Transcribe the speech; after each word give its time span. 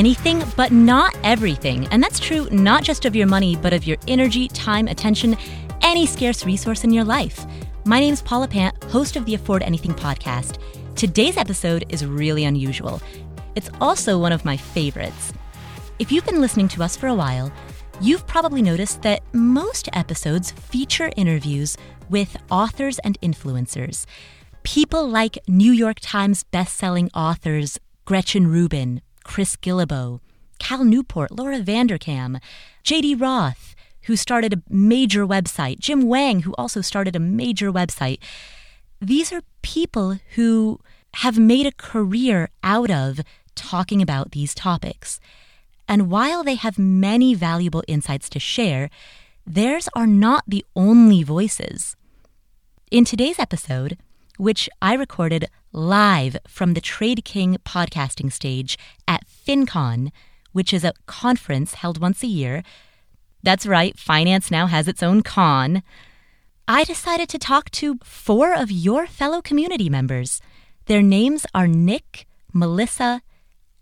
anything, 0.00 0.42
but 0.56 0.72
not 0.72 1.14
everything. 1.24 1.86
And 1.88 2.02
that's 2.02 2.18
true 2.18 2.48
not 2.50 2.82
just 2.82 3.04
of 3.04 3.14
your 3.14 3.26
money, 3.26 3.54
but 3.56 3.74
of 3.74 3.86
your 3.86 3.98
energy, 4.08 4.48
time, 4.48 4.88
attention, 4.88 5.36
any 5.82 6.06
scarce 6.06 6.46
resource 6.46 6.84
in 6.84 6.90
your 6.90 7.04
life. 7.04 7.44
My 7.84 8.00
name's 8.00 8.22
Paula 8.22 8.48
Pant, 8.48 8.82
host 8.84 9.16
of 9.16 9.26
the 9.26 9.34
Afford 9.34 9.62
Anything 9.62 9.92
podcast. 9.92 10.58
Today's 10.96 11.36
episode 11.36 11.84
is 11.90 12.06
really 12.06 12.44
unusual. 12.44 13.02
It's 13.56 13.68
also 13.78 14.18
one 14.18 14.32
of 14.32 14.42
my 14.42 14.56
favorites. 14.56 15.34
If 15.98 16.10
you've 16.10 16.24
been 16.24 16.40
listening 16.40 16.68
to 16.68 16.82
us 16.82 16.96
for 16.96 17.08
a 17.08 17.14
while, 17.14 17.52
you've 18.00 18.26
probably 18.26 18.62
noticed 18.62 19.02
that 19.02 19.20
most 19.34 19.90
episodes 19.92 20.50
feature 20.52 21.10
interviews 21.14 21.76
with 22.08 22.38
authors 22.50 22.98
and 23.00 23.20
influencers. 23.20 24.06
People 24.62 25.06
like 25.06 25.36
New 25.46 25.72
York 25.72 25.98
Times 26.00 26.42
bestselling 26.50 27.10
authors 27.14 27.78
Gretchen 28.06 28.46
Rubin, 28.46 29.02
Chris 29.30 29.54
Guillebeau, 29.54 30.18
Cal 30.58 30.82
Newport, 30.82 31.30
Laura 31.30 31.60
Vanderkam, 31.60 32.40
J.D. 32.82 33.14
Roth, 33.14 33.76
who 34.06 34.16
started 34.16 34.52
a 34.52 34.62
major 34.68 35.24
website, 35.24 35.78
Jim 35.78 36.08
Wang, 36.08 36.40
who 36.40 36.52
also 36.58 36.80
started 36.80 37.14
a 37.14 37.20
major 37.20 37.70
website. 37.70 38.18
These 39.00 39.32
are 39.32 39.42
people 39.62 40.18
who 40.34 40.80
have 41.14 41.38
made 41.38 41.64
a 41.64 41.70
career 41.70 42.50
out 42.64 42.90
of 42.90 43.20
talking 43.54 44.02
about 44.02 44.32
these 44.32 44.52
topics. 44.52 45.20
And 45.86 46.10
while 46.10 46.42
they 46.42 46.56
have 46.56 46.76
many 46.76 47.32
valuable 47.34 47.84
insights 47.86 48.28
to 48.30 48.40
share, 48.40 48.90
theirs 49.46 49.88
are 49.94 50.08
not 50.08 50.42
the 50.48 50.66
only 50.74 51.22
voices. 51.22 51.94
In 52.90 53.04
today's 53.04 53.38
episode, 53.38 53.96
which 54.40 54.70
I 54.80 54.94
recorded 54.94 55.50
live 55.70 56.38
from 56.48 56.72
the 56.72 56.80
TradeKing 56.80 57.58
podcasting 57.58 58.32
stage 58.32 58.78
at 59.06 59.26
FinCon, 59.26 60.10
which 60.52 60.72
is 60.72 60.82
a 60.82 60.94
conference 61.04 61.74
held 61.74 62.00
once 62.00 62.22
a 62.22 62.26
year. 62.26 62.62
That's 63.42 63.66
right, 63.66 63.98
finance 63.98 64.50
now 64.50 64.66
has 64.66 64.88
its 64.88 65.02
own 65.02 65.22
con. 65.22 65.82
I 66.66 66.84
decided 66.84 67.28
to 67.28 67.38
talk 67.38 67.70
to 67.72 67.98
four 68.02 68.54
of 68.54 68.70
your 68.70 69.06
fellow 69.06 69.42
community 69.42 69.90
members. 69.90 70.40
Their 70.86 71.02
names 71.02 71.44
are 71.54 71.68
Nick, 71.68 72.26
Melissa, 72.54 73.20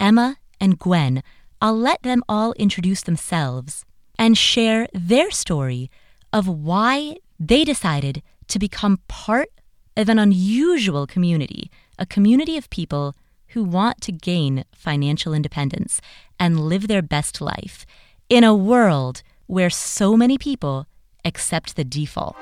Emma, 0.01 0.39
and 0.61 0.77
Gwen. 0.77 1.23
I'll 1.63 1.79
let 1.79 2.03
them 2.03 2.25
all 2.29 2.53
introduce 2.55 3.03
themselves 3.03 3.85
and 4.19 4.37
share 4.37 4.89
their 4.93 5.31
story 5.31 5.89
of 6.33 6.49
why 6.49 7.19
they 7.39 7.63
decided 7.65 8.25
to 8.49 8.59
become 8.59 8.99
part 9.07 9.51
of 9.99 10.09
an 10.09 10.19
unusual 10.19 11.09
community, 11.09 11.73
a 11.99 12.07
community 12.07 12.57
of 12.57 12.71
people 12.71 13.17
who 13.49 13.65
want 13.65 14.01
to 14.01 14.13
gain 14.13 14.65
financial 14.73 15.35
independence 15.35 16.01
and 16.39 16.61
live 16.61 16.87
their 16.87 17.03
best 17.03 17.41
life 17.41 17.85
in 18.29 18.45
a 18.45 18.55
world 18.55 19.25
where 19.47 19.69
so 19.69 20.17
many 20.17 20.39
people 20.39 20.87
accept 21.25 21.75
the 21.75 21.83
default. 21.83 22.37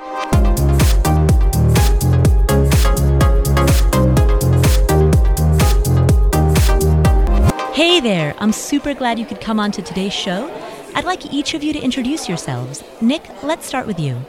Hey 7.75 8.01
there, 8.01 8.34
I'm 8.39 8.53
super 8.53 8.93
glad 8.93 9.19
you 9.19 9.25
could 9.25 9.41
come 9.41 9.59
on 9.59 9.73
to 9.73 9.81
today's 9.81 10.12
show. 10.12 10.51
I'd 10.95 11.07
like 11.07 11.33
each 11.33 11.55
of 11.55 11.62
you 11.62 11.73
to 11.73 11.81
introduce 11.81 12.29
yourselves. 12.29 12.84
Nick, 13.01 13.23
let's 13.43 13.65
start 13.65 13.87
with 13.87 13.99
you. 13.99 14.23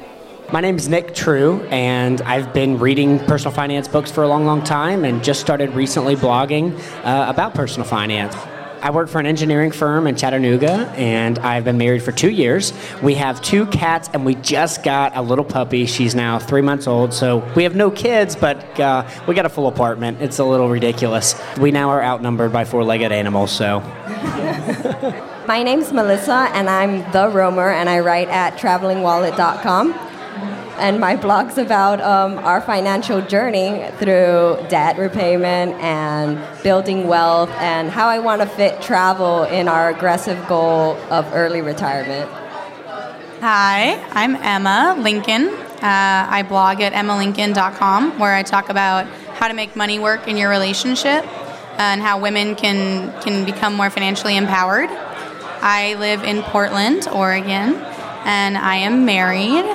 My 0.50 0.62
name 0.62 0.78
is 0.78 0.88
Nick 0.88 1.14
True, 1.14 1.62
and 1.72 2.22
I've 2.22 2.53
been 2.53 2.80
reading 2.80 3.20
personal 3.20 3.53
finance 3.53 3.90
books 3.90 4.09
for 4.09 4.23
a 4.23 4.30
long, 4.30 4.45
long 4.45 4.64
time 4.64 5.04
and 5.04 5.22
just 5.22 5.42
started 5.42 5.72
recently 5.72 6.16
blogging 6.16 6.73
uh, 7.04 7.26
about 7.28 7.54
personal 7.54 7.86
finance. 7.86 8.33
I 8.82 8.92
work 8.92 9.10
for 9.10 9.20
an 9.20 9.26
engineering 9.26 9.71
firm 9.71 10.08
in 10.08 10.16
Chattanooga, 10.16 10.88
and 10.95 11.38
I've 11.39 11.66
been 11.66 11.77
married 11.77 12.02
for 12.02 12.14
two 12.14 12.30
years. 12.30 12.71
We 13.04 13.16
have 13.16 13.42
two 13.42 13.66
cats, 13.66 14.10
and 14.14 14.26
we 14.26 14.36
just 14.36 14.83
got 14.83 15.17
a 15.17 15.21
little 15.21 15.44
puppy. 15.44 15.86
She's 15.86 16.16
now 16.16 16.39
three 16.39 16.61
months 16.61 16.88
old, 16.88 17.14
so 17.14 17.39
we 17.54 17.64
have 17.64 17.76
no 17.76 17.92
kids, 17.92 18.38
but 18.38 18.80
uh, 18.80 19.05
we 19.27 19.36
got 19.36 19.45
a 19.45 19.50
full 19.50 19.67
apartment. 19.67 20.21
It's 20.21 20.39
a 20.39 20.45
little 20.45 20.70
ridiculous. 20.70 21.36
We 21.60 21.71
now 21.71 21.89
are 21.89 22.02
outnumbered 22.02 22.54
by 22.54 22.64
four 22.64 22.86
legged 22.86 23.11
animals, 23.11 23.52
so. 23.52 23.82
My 25.45 25.61
name's 25.61 25.92
Melissa, 25.92 26.50
and 26.54 26.70
I'm 26.70 27.11
the 27.11 27.27
roamer, 27.27 27.70
and 27.70 27.89
I 27.89 28.00
write 28.00 28.30
at 28.30 28.58
travelingwallet.com 28.58 30.07
and 30.77 30.99
my 30.99 31.15
blog's 31.15 31.58
about 31.58 31.99
um, 32.02 32.38
our 32.39 32.61
financial 32.61 33.21
journey 33.21 33.89
through 33.98 34.58
debt 34.70 34.98
repayment 34.98 35.73
and 35.82 36.39
building 36.64 37.08
wealth 37.08 37.49
and 37.58 37.89
how 37.89 38.08
I 38.08 38.20
want 38.20 38.42
to 38.42 38.48
fit 38.48 38.82
travel 38.82 39.43
in 39.43 39.67
our 39.67 39.89
aggressive 39.89 40.48
goal 40.48 40.95
of 41.10 41.26
early 41.33 41.61
retirement. 41.61 42.30
Hi, 43.42 44.04
I'm 44.11 44.36
Emma 44.36 44.95
Lincoln. 44.99 45.49
Uh, 45.49 46.27
I 46.30 46.43
blog 46.48 46.82
at 46.82 46.94
emmalincoln.com 46.94 48.20
where 48.20 48.33
I 48.33 48.44
talk 48.44 48.70
about 48.70 49.05
how 49.36 49.48
to 49.48 49.54
make 49.54 49.76
money 49.76 49.99
work 49.99 50.27
in 50.27 50.38
your 50.38 50.49
relationship 50.49 51.26
and 51.80 52.02
how 52.02 52.20
women 52.20 52.55
can, 52.55 53.20
can 53.21 53.45
become 53.45 53.76
more 53.76 53.89
financially 53.89 54.38
empowered. 54.38 54.89
I 54.89 55.95
live 55.99 56.23
in 56.23 56.42
Portland, 56.44 57.08
Oregon, 57.08 57.76
and 58.26 58.58
I 58.58 58.77
am 58.77 59.05
married 59.05 59.65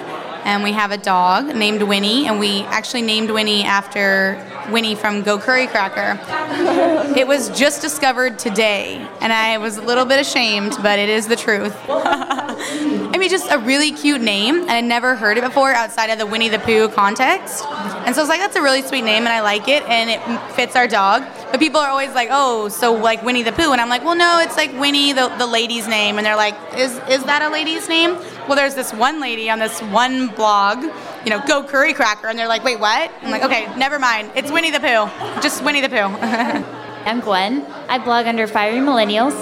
and 0.44 0.62
we 0.62 0.72
have 0.72 0.90
a 0.90 0.98
dog 0.98 1.54
named 1.54 1.82
Winnie, 1.82 2.26
and 2.26 2.40
we 2.40 2.62
actually 2.62 3.02
named 3.02 3.30
Winnie 3.30 3.62
after 3.62 4.42
Winnie 4.70 4.94
from 4.94 5.22
Go 5.22 5.38
Curry 5.38 5.66
Cracker. 5.66 6.18
it 7.18 7.26
was 7.26 7.48
just 7.50 7.80
discovered 7.80 8.38
today, 8.38 8.96
and 9.20 9.32
I 9.32 9.58
was 9.58 9.76
a 9.76 9.82
little 9.82 10.04
bit 10.04 10.20
ashamed, 10.20 10.76
but 10.82 10.98
it 10.98 11.08
is 11.08 11.28
the 11.28 11.36
truth. 11.36 11.76
I 11.88 13.16
mean, 13.18 13.28
just 13.28 13.50
a 13.50 13.58
really 13.58 13.92
cute 13.92 14.20
name, 14.20 14.62
and 14.62 14.70
I'd 14.70 14.84
never 14.84 15.14
heard 15.14 15.38
it 15.38 15.44
before 15.44 15.72
outside 15.72 16.10
of 16.10 16.18
the 16.18 16.26
Winnie 16.26 16.48
the 16.48 16.58
Pooh 16.58 16.88
context. 16.88 17.64
And 17.66 18.14
so 18.14 18.20
I 18.20 18.24
was 18.24 18.28
like, 18.28 18.40
that's 18.40 18.56
a 18.56 18.62
really 18.62 18.82
sweet 18.82 19.02
name, 19.02 19.24
and 19.24 19.28
I 19.28 19.40
like 19.40 19.68
it, 19.68 19.82
and 19.84 20.10
it 20.10 20.20
fits 20.52 20.76
our 20.76 20.88
dog. 20.88 21.22
But 21.50 21.60
people 21.60 21.80
are 21.80 21.88
always 21.88 22.14
like, 22.14 22.28
oh, 22.30 22.68
so 22.68 22.94
like 22.94 23.22
Winnie 23.22 23.42
the 23.42 23.52
Pooh, 23.52 23.72
and 23.72 23.80
I'm 23.80 23.88
like, 23.88 24.04
well, 24.04 24.16
no, 24.16 24.40
it's 24.40 24.56
like 24.56 24.72
Winnie, 24.78 25.12
the, 25.12 25.28
the 25.38 25.46
lady's 25.46 25.86
name, 25.86 26.18
and 26.18 26.26
they're 26.26 26.36
like, 26.36 26.56
is 26.76 26.92
is 27.08 27.24
that 27.24 27.42
a 27.42 27.50
lady's 27.50 27.88
name? 27.88 28.16
Well, 28.48 28.56
there's 28.56 28.74
this 28.74 28.92
one 28.92 29.20
lady 29.20 29.48
on 29.48 29.60
this 29.60 29.80
one 29.80 30.26
blog, 30.26 30.82
you 31.24 31.30
know, 31.30 31.40
Go 31.46 31.62
Curry 31.62 31.94
Cracker, 31.94 32.26
and 32.26 32.36
they're 32.36 32.48
like, 32.48 32.64
wait, 32.64 32.80
what? 32.80 33.12
I'm 33.22 33.30
like, 33.30 33.44
okay, 33.44 33.72
never 33.76 34.00
mind. 34.00 34.32
It's 34.34 34.50
Winnie 34.50 34.72
the 34.72 34.80
Pooh, 34.80 35.40
just 35.40 35.62
Winnie 35.62 35.80
the 35.80 35.88
Pooh. 35.88 35.96
I'm 37.04 37.20
Gwen. 37.20 37.64
I 37.88 37.98
blog 37.98 38.26
under 38.26 38.48
Fiery 38.48 38.80
Millennials. 38.80 39.32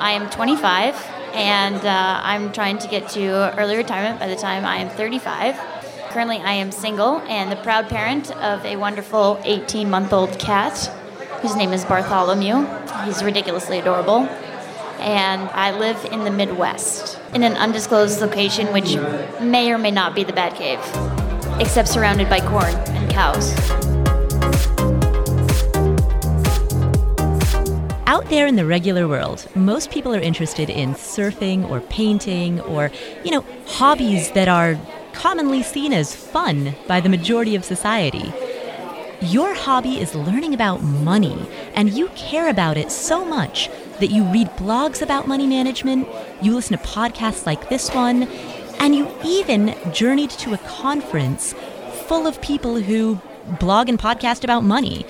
I 0.00 0.10
am 0.10 0.28
25, 0.30 0.96
and 1.34 1.76
uh, 1.76 2.20
I'm 2.24 2.52
trying 2.52 2.78
to 2.78 2.88
get 2.88 3.08
to 3.10 3.56
early 3.56 3.76
retirement 3.76 4.18
by 4.18 4.26
the 4.26 4.36
time 4.36 4.64
I 4.64 4.78
am 4.78 4.88
35. 4.88 5.56
Currently, 6.10 6.38
I 6.38 6.54
am 6.54 6.72
single 6.72 7.18
and 7.28 7.52
the 7.52 7.56
proud 7.56 7.88
parent 7.88 8.32
of 8.38 8.64
a 8.64 8.74
wonderful 8.74 9.40
18 9.44 9.88
month 9.88 10.12
old 10.12 10.36
cat 10.40 10.76
whose 11.42 11.54
name 11.54 11.72
is 11.72 11.84
Bartholomew. 11.84 12.66
He's 13.04 13.22
ridiculously 13.22 13.78
adorable. 13.78 14.28
And 14.98 15.48
I 15.50 15.78
live 15.78 16.04
in 16.06 16.24
the 16.24 16.30
Midwest 16.30 17.20
in 17.32 17.42
an 17.44 17.54
undisclosed 17.54 18.20
location 18.20 18.72
which 18.72 18.96
may 19.40 19.70
or 19.70 19.78
may 19.78 19.90
not 19.90 20.14
be 20.14 20.24
the 20.24 20.32
Batcave, 20.32 21.60
except 21.60 21.88
surrounded 21.88 22.28
by 22.28 22.40
corn 22.40 22.74
and 22.74 23.10
cows. 23.10 23.54
Out 28.06 28.28
there 28.28 28.46
in 28.46 28.56
the 28.56 28.66
regular 28.66 29.06
world, 29.06 29.46
most 29.54 29.90
people 29.90 30.14
are 30.14 30.20
interested 30.20 30.68
in 30.68 30.94
surfing 30.94 31.68
or 31.70 31.80
painting 31.80 32.60
or, 32.62 32.90
you 33.22 33.30
know, 33.30 33.44
hobbies 33.66 34.32
that 34.32 34.48
are 34.48 34.76
commonly 35.12 35.62
seen 35.62 35.92
as 35.92 36.14
fun 36.14 36.74
by 36.86 37.00
the 37.00 37.08
majority 37.08 37.54
of 37.54 37.64
society. 37.64 38.32
Your 39.20 39.54
hobby 39.54 40.00
is 40.00 40.14
learning 40.14 40.54
about 40.54 40.82
money, 40.82 41.48
and 41.74 41.90
you 41.90 42.08
care 42.16 42.48
about 42.48 42.76
it 42.76 42.92
so 42.92 43.24
much 43.24 43.68
that 44.00 44.10
you 44.10 44.24
read 44.24 44.48
blogs 44.56 45.02
about 45.02 45.26
money 45.28 45.46
management, 45.46 46.08
you 46.40 46.54
listen 46.54 46.76
to 46.78 46.84
podcasts 46.84 47.46
like 47.46 47.68
this 47.68 47.90
one, 47.94 48.24
and 48.78 48.94
you 48.94 49.10
even 49.24 49.74
journeyed 49.92 50.30
to 50.30 50.54
a 50.54 50.58
conference 50.58 51.54
full 52.06 52.26
of 52.26 52.40
people 52.40 52.80
who 52.80 53.20
blog 53.60 53.88
and 53.88 53.98
podcast 53.98 54.44
about 54.44 54.62
money. 54.62 55.02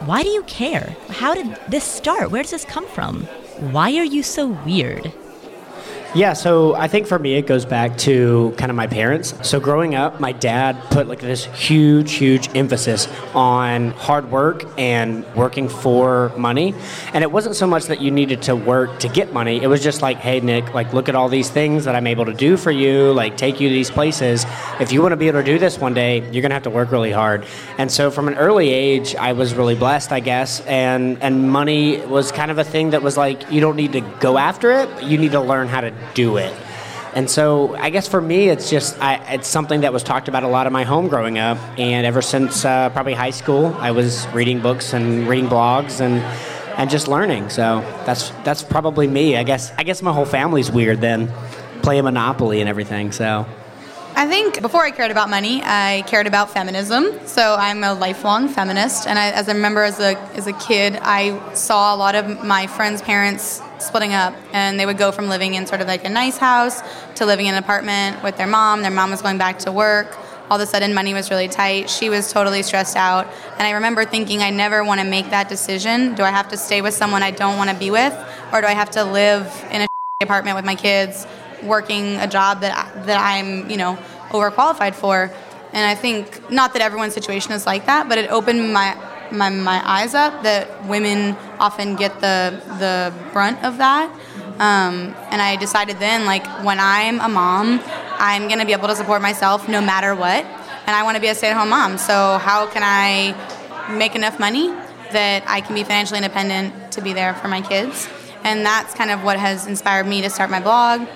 Why 0.00 0.22
do 0.22 0.28
you 0.28 0.42
care? 0.44 0.96
How 1.08 1.34
did 1.34 1.56
this 1.68 1.84
start? 1.84 2.30
Where 2.30 2.42
does 2.42 2.50
this 2.50 2.64
come 2.64 2.86
from? 2.88 3.24
Why 3.72 3.96
are 3.96 4.04
you 4.04 4.22
so 4.22 4.48
weird? 4.48 5.12
Yeah, 6.14 6.34
so 6.34 6.76
I 6.76 6.86
think 6.86 7.08
for 7.08 7.18
me 7.18 7.34
it 7.34 7.48
goes 7.48 7.64
back 7.64 7.98
to 7.98 8.54
kind 8.56 8.70
of 8.70 8.76
my 8.76 8.86
parents. 8.86 9.34
So 9.42 9.58
growing 9.58 9.96
up, 9.96 10.20
my 10.20 10.30
dad 10.30 10.80
put 10.90 11.08
like 11.08 11.18
this 11.18 11.46
huge, 11.46 12.12
huge 12.12 12.54
emphasis 12.54 13.08
on 13.34 13.90
hard 13.90 14.30
work 14.30 14.64
and 14.78 15.26
working 15.34 15.68
for 15.68 16.30
money. 16.36 16.72
And 17.14 17.24
it 17.24 17.32
wasn't 17.32 17.56
so 17.56 17.66
much 17.66 17.86
that 17.86 18.00
you 18.00 18.12
needed 18.12 18.42
to 18.42 18.54
work 18.54 19.00
to 19.00 19.08
get 19.08 19.32
money. 19.32 19.60
It 19.60 19.66
was 19.66 19.82
just 19.82 20.02
like, 20.02 20.18
hey 20.18 20.38
Nick, 20.38 20.72
like 20.72 20.92
look 20.92 21.08
at 21.08 21.16
all 21.16 21.28
these 21.28 21.50
things 21.50 21.84
that 21.86 21.96
I'm 21.96 22.06
able 22.06 22.26
to 22.26 22.32
do 22.32 22.56
for 22.56 22.70
you, 22.70 23.12
like 23.12 23.36
take 23.36 23.58
you 23.58 23.68
to 23.68 23.74
these 23.74 23.90
places. 23.90 24.46
If 24.78 24.92
you 24.92 25.02
want 25.02 25.12
to 25.12 25.16
be 25.16 25.26
able 25.26 25.40
to 25.40 25.44
do 25.44 25.58
this 25.58 25.80
one 25.80 25.94
day, 25.94 26.30
you're 26.30 26.42
gonna 26.42 26.54
have 26.54 26.62
to 26.62 26.70
work 26.70 26.92
really 26.92 27.10
hard. 27.10 27.44
And 27.76 27.90
so 27.90 28.12
from 28.12 28.28
an 28.28 28.34
early 28.34 28.70
age, 28.70 29.16
I 29.16 29.32
was 29.32 29.52
really 29.52 29.74
blessed, 29.74 30.12
I 30.12 30.20
guess, 30.20 30.60
and 30.60 31.20
and 31.20 31.50
money 31.50 32.06
was 32.06 32.30
kind 32.30 32.52
of 32.52 32.58
a 32.58 32.64
thing 32.64 32.90
that 32.90 33.02
was 33.02 33.16
like 33.16 33.50
you 33.50 33.60
don't 33.60 33.74
need 33.74 33.90
to 33.94 34.00
go 34.20 34.38
after 34.38 34.70
it, 34.70 35.02
you 35.02 35.18
need 35.18 35.32
to 35.32 35.40
learn 35.40 35.66
how 35.66 35.80
to 35.80 36.03
do 36.14 36.36
it. 36.36 36.54
And 37.14 37.30
so 37.30 37.76
I 37.76 37.90
guess 37.90 38.08
for 38.08 38.20
me, 38.20 38.48
it's 38.48 38.68
just 38.68 39.00
I, 39.00 39.14
it's 39.34 39.46
something 39.46 39.82
that 39.82 39.92
was 39.92 40.02
talked 40.02 40.26
about 40.26 40.42
a 40.42 40.48
lot 40.48 40.66
in 40.66 40.72
my 40.72 40.82
home 40.82 41.08
growing 41.08 41.38
up, 41.38 41.58
and 41.78 42.04
ever 42.04 42.20
since 42.20 42.64
uh, 42.64 42.90
probably 42.90 43.14
high 43.14 43.30
school, 43.30 43.66
I 43.78 43.92
was 43.92 44.26
reading 44.28 44.60
books 44.60 44.92
and 44.92 45.28
reading 45.28 45.48
blogs 45.48 46.00
and 46.00 46.16
and 46.76 46.90
just 46.90 47.06
learning. 47.06 47.50
So 47.50 47.80
that's 48.04 48.30
that's 48.42 48.64
probably 48.64 49.06
me. 49.06 49.36
I 49.36 49.44
guess 49.44 49.72
I 49.78 49.84
guess 49.84 50.02
my 50.02 50.12
whole 50.12 50.24
family's 50.24 50.72
weird 50.72 51.00
then, 51.00 51.32
play 51.82 52.00
Monopoly 52.00 52.60
and 52.60 52.68
everything. 52.68 53.12
So. 53.12 53.46
I 54.16 54.28
think 54.28 54.62
before 54.62 54.84
I 54.84 54.92
cared 54.92 55.10
about 55.10 55.28
money, 55.28 55.60
I 55.64 56.04
cared 56.06 56.28
about 56.28 56.48
feminism. 56.50 57.26
So 57.26 57.56
I'm 57.58 57.82
a 57.82 57.94
lifelong 57.94 58.46
feminist, 58.46 59.08
and 59.08 59.18
I, 59.18 59.32
as 59.32 59.48
I 59.48 59.52
remember 59.52 59.82
as 59.82 59.98
a 59.98 60.16
as 60.34 60.46
a 60.46 60.52
kid, 60.52 60.96
I 61.02 61.54
saw 61.54 61.94
a 61.94 61.96
lot 61.96 62.14
of 62.14 62.44
my 62.44 62.68
friends' 62.68 63.02
parents 63.02 63.60
splitting 63.84 64.12
up, 64.12 64.34
and 64.52 64.78
they 64.78 64.86
would 64.86 64.98
go 64.98 65.12
from 65.12 65.28
living 65.28 65.54
in 65.54 65.66
sort 65.66 65.80
of 65.80 65.86
like 65.86 66.04
a 66.04 66.08
nice 66.08 66.36
house 66.36 66.82
to 67.16 67.26
living 67.26 67.46
in 67.46 67.54
an 67.54 67.62
apartment 67.62 68.22
with 68.22 68.36
their 68.36 68.46
mom. 68.46 68.82
Their 68.82 68.90
mom 68.90 69.10
was 69.10 69.22
going 69.22 69.38
back 69.38 69.58
to 69.60 69.72
work. 69.72 70.16
All 70.50 70.56
of 70.56 70.62
a 70.62 70.66
sudden, 70.66 70.92
money 70.92 71.14
was 71.14 71.30
really 71.30 71.48
tight. 71.48 71.88
She 71.88 72.10
was 72.10 72.32
totally 72.32 72.62
stressed 72.62 72.96
out, 72.96 73.26
and 73.58 73.66
I 73.66 73.72
remember 73.72 74.04
thinking, 74.04 74.42
I 74.42 74.50
never 74.50 74.84
want 74.84 75.00
to 75.00 75.06
make 75.06 75.30
that 75.30 75.48
decision. 75.48 76.14
Do 76.14 76.22
I 76.22 76.30
have 76.30 76.48
to 76.48 76.56
stay 76.56 76.82
with 76.82 76.94
someone 76.94 77.22
I 77.22 77.30
don't 77.30 77.56
want 77.56 77.70
to 77.70 77.76
be 77.76 77.90
with, 77.90 78.14
or 78.52 78.60
do 78.60 78.66
I 78.66 78.72
have 78.72 78.90
to 78.90 79.04
live 79.04 79.46
in 79.70 79.82
a 79.82 79.86
apartment 80.22 80.56
with 80.56 80.64
my 80.64 80.74
kids? 80.74 81.26
working 81.64 82.16
a 82.16 82.26
job 82.26 82.60
that 82.60 83.06
that 83.06 83.18
I'm 83.20 83.70
you 83.70 83.76
know 83.76 83.98
overqualified 84.30 84.94
for. 84.94 85.30
And 85.72 85.84
I 85.86 85.94
think 85.94 86.50
not 86.50 86.72
that 86.74 86.82
everyone's 86.82 87.14
situation 87.14 87.52
is 87.52 87.66
like 87.66 87.86
that, 87.86 88.08
but 88.08 88.18
it 88.18 88.30
opened 88.30 88.72
my 88.72 88.96
my, 89.34 89.50
my 89.50 89.80
eyes 89.88 90.14
up 90.14 90.42
that 90.42 90.86
women 90.86 91.36
often 91.58 91.96
get 91.96 92.20
the 92.20 92.60
the 92.78 93.12
brunt 93.32 93.62
of 93.64 93.78
that. 93.78 94.10
Um, 94.58 95.14
and 95.30 95.42
I 95.42 95.56
decided 95.56 95.98
then, 95.98 96.26
like 96.26 96.46
when 96.64 96.78
I'm 96.80 97.20
a 97.20 97.28
mom, 97.28 97.80
I'm 98.18 98.48
gonna 98.48 98.66
be 98.66 98.72
able 98.72 98.88
to 98.88 98.96
support 98.96 99.20
myself 99.20 99.68
no 99.68 99.80
matter 99.80 100.14
what, 100.14 100.44
and 100.86 100.96
I 100.96 101.02
want 101.02 101.16
to 101.16 101.20
be 101.20 101.28
a 101.28 101.34
stay-at-home 101.34 101.70
mom. 101.70 101.98
So 101.98 102.38
how 102.38 102.66
can 102.66 102.82
I 102.84 103.34
make 103.92 104.14
enough 104.14 104.38
money 104.38 104.68
that 105.12 105.44
I 105.46 105.60
can 105.60 105.74
be 105.74 105.82
financially 105.82 106.18
independent 106.18 106.92
to 106.92 107.02
be 107.02 107.12
there 107.12 107.34
for 107.34 107.48
my 107.48 107.60
kids? 107.60 108.08
And 108.44 108.64
that's 108.64 108.94
kind 108.94 109.10
of 109.10 109.24
what 109.24 109.38
has 109.38 109.66
inspired 109.66 110.06
me 110.06 110.22
to 110.22 110.30
start 110.30 110.50
my 110.50 110.60
blog 110.60 111.08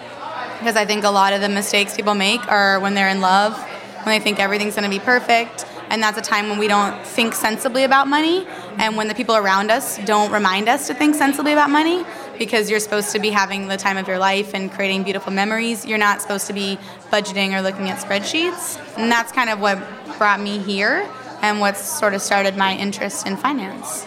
because 0.59 0.76
I 0.76 0.85
think 0.85 1.05
a 1.05 1.11
lot 1.11 1.32
of 1.32 1.41
the 1.41 1.49
mistakes 1.49 1.94
people 1.94 2.14
make 2.14 2.47
are 2.50 2.81
when 2.81 2.94
they're 2.94 3.09
in 3.09 3.21
love, 3.21 3.56
when 4.03 4.19
they 4.19 4.23
think 4.23 4.41
everything's 4.41 4.75
to 4.75 4.88
be 4.88 4.99
perfect. 4.99 5.64
And 5.90 6.02
that's 6.02 6.19
a 6.19 6.23
time 6.23 6.49
when 6.49 6.58
we 6.58 6.69
don't 6.69 7.05
think 7.06 7.35
sensibly 7.35 7.85
about 7.85 8.08
money, 8.08 8.46
and 8.79 8.96
when 8.96 9.08
the 9.08 9.14
people 9.14 9.37
around 9.37 9.70
us 9.70 9.99
don't 10.05 10.31
remind 10.31 10.69
us 10.69 10.87
to 10.88 10.94
think 10.94 11.14
sensibly 11.14 11.52
about 11.52 11.70
money, 11.70 12.05
because 12.38 12.70
you're 12.70 12.81
supposed 12.81 13.11
to 13.12 13.19
be 13.19 13.31
having 13.31 13.69
the 13.69 13.76
time 13.76 13.96
of 13.96 14.06
your 14.06 14.19
life 14.19 14.55
and 14.55 14.70
creating 14.70 15.02
beautiful 15.02 15.32
memories. 15.32 15.85
You're 15.85 15.99
not 15.99 16.23
supposed 16.23 16.46
to 16.46 16.52
be 16.52 16.79
budgeting 17.11 17.52
or 17.52 17.62
looking 17.62 17.90
at 17.90 17.99
spreadsheets. 17.99 18.79
And 18.96 19.11
that's 19.11 19.32
kind 19.32 19.50
of 19.50 19.61
what 19.61 19.79
brought 20.19 20.40
me 20.40 20.58
here 20.58 21.08
and 21.43 21.61
what 21.61 21.76
sort 21.76 22.14
of 22.14 22.23
started 22.23 22.56
my 22.56 22.76
interest 22.76 23.26
in 23.26 23.37
finance. 23.37 24.06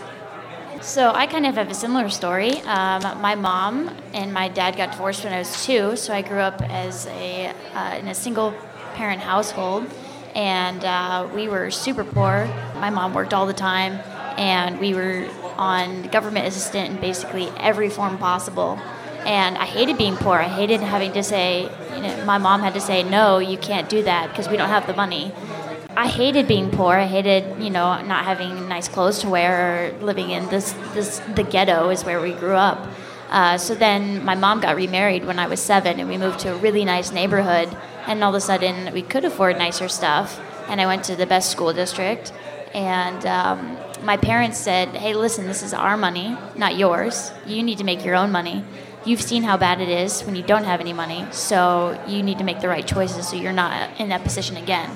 So 0.81 1.11
I 1.13 1.27
kind 1.27 1.45
of 1.45 1.55
have 1.55 1.69
a 1.69 1.75
similar 1.75 2.09
story. 2.09 2.53
Um, 2.61 3.01
my 3.21 3.35
mom 3.35 3.95
and 4.13 4.33
my 4.33 4.47
dad 4.47 4.77
got 4.77 4.91
divorced 4.91 5.23
when 5.23 5.31
I 5.31 5.39
was 5.39 5.63
two, 5.63 5.95
so 5.95 6.13
I 6.13 6.23
grew 6.23 6.39
up 6.39 6.61
as 6.61 7.05
a 7.07 7.53
uh, 7.75 7.97
in 7.99 8.07
a 8.07 8.15
single 8.15 8.53
parent 8.95 9.21
household, 9.21 9.85
and 10.35 10.83
uh, 10.83 11.27
we 11.33 11.47
were 11.47 11.71
super 11.71 12.03
poor. 12.03 12.45
My 12.75 12.89
mom 12.89 13.13
worked 13.13 13.33
all 13.33 13.45
the 13.45 13.53
time, 13.53 13.93
and 14.37 14.79
we 14.79 14.93
were 14.93 15.27
on 15.57 16.03
government 16.03 16.47
assistant 16.47 16.91
in 16.91 17.01
basically 17.01 17.49
every 17.57 17.89
form 17.89 18.17
possible. 18.17 18.79
And 19.25 19.57
I 19.57 19.65
hated 19.65 19.97
being 19.97 20.15
poor. 20.15 20.37
I 20.37 20.47
hated 20.47 20.81
having 20.81 21.13
to 21.13 21.21
say, 21.21 21.69
you 21.95 22.01
know, 22.01 22.25
my 22.25 22.39
mom 22.39 22.61
had 22.61 22.73
to 22.73 22.81
say, 22.81 23.03
no, 23.03 23.37
you 23.37 23.57
can't 23.57 23.87
do 23.87 24.01
that 24.03 24.29
because 24.29 24.49
we 24.49 24.57
don't 24.57 24.69
have 24.69 24.87
the 24.87 24.95
money. 24.95 25.31
I 25.95 26.07
hated 26.07 26.47
being 26.47 26.71
poor. 26.71 26.95
I 26.95 27.05
hated, 27.05 27.61
you 27.61 27.69
know, 27.69 28.01
not 28.01 28.25
having 28.25 28.67
nice 28.67 28.87
clothes 28.87 29.19
to 29.19 29.29
wear 29.29 29.93
or 29.93 29.97
living 29.99 30.31
in 30.31 30.47
this, 30.49 30.71
this 30.93 31.19
the 31.35 31.43
ghetto 31.43 31.89
is 31.89 32.03
where 32.03 32.21
we 32.21 32.31
grew 32.31 32.55
up. 32.55 32.87
Uh, 33.31 33.57
so 33.57 33.73
then 33.73 34.23
my 34.25 34.35
mom 34.35 34.59
got 34.59 34.75
remarried 34.75 35.25
when 35.25 35.39
I 35.39 35.47
was 35.47 35.61
seven, 35.61 35.99
and 35.99 36.09
we 36.09 36.17
moved 36.17 36.39
to 36.39 36.53
a 36.53 36.57
really 36.57 36.83
nice 36.83 37.11
neighborhood. 37.11 37.75
And 38.05 38.23
all 38.23 38.31
of 38.31 38.35
a 38.35 38.41
sudden, 38.41 38.93
we 38.93 39.01
could 39.01 39.23
afford 39.23 39.57
nicer 39.57 39.87
stuff. 39.87 40.39
And 40.67 40.81
I 40.81 40.85
went 40.85 41.05
to 41.05 41.15
the 41.15 41.25
best 41.25 41.49
school 41.49 41.71
district. 41.71 42.33
And 42.73 43.25
um, 43.25 43.77
my 44.03 44.17
parents 44.17 44.57
said, 44.57 44.89
"Hey, 44.89 45.13
listen, 45.13 45.47
this 45.47 45.63
is 45.63 45.73
our 45.73 45.95
money, 45.95 46.37
not 46.57 46.75
yours. 46.75 47.31
You 47.45 47.63
need 47.63 47.77
to 47.77 47.85
make 47.85 48.03
your 48.03 48.15
own 48.15 48.31
money. 48.31 48.65
You've 49.05 49.21
seen 49.21 49.43
how 49.43 49.57
bad 49.57 49.81
it 49.81 49.89
is 49.89 50.21
when 50.23 50.35
you 50.35 50.43
don't 50.43 50.65
have 50.65 50.79
any 50.81 50.93
money. 50.93 51.25
So 51.31 51.99
you 52.07 52.21
need 52.23 52.37
to 52.37 52.43
make 52.43 52.59
the 52.59 52.67
right 52.67 52.85
choices 52.85 53.29
so 53.29 53.35
you're 53.35 53.53
not 53.53 53.99
in 53.99 54.09
that 54.09 54.23
position 54.23 54.57
again." 54.57 54.89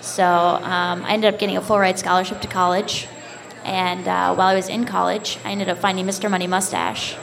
So 0.00 0.24
um, 0.24 1.04
I 1.04 1.14
ended 1.14 1.34
up 1.34 1.40
getting 1.40 1.56
a 1.56 1.60
full 1.60 1.80
ride 1.80 1.98
scholarship 1.98 2.40
to 2.42 2.48
college. 2.48 3.08
And 3.64 4.06
uh, 4.06 4.32
while 4.36 4.46
I 4.46 4.54
was 4.54 4.68
in 4.68 4.84
college, 4.84 5.38
I 5.44 5.50
ended 5.50 5.68
up 5.68 5.78
finding 5.78 6.06
Mr. 6.06 6.30
Money 6.30 6.46
Mustache 6.46 7.16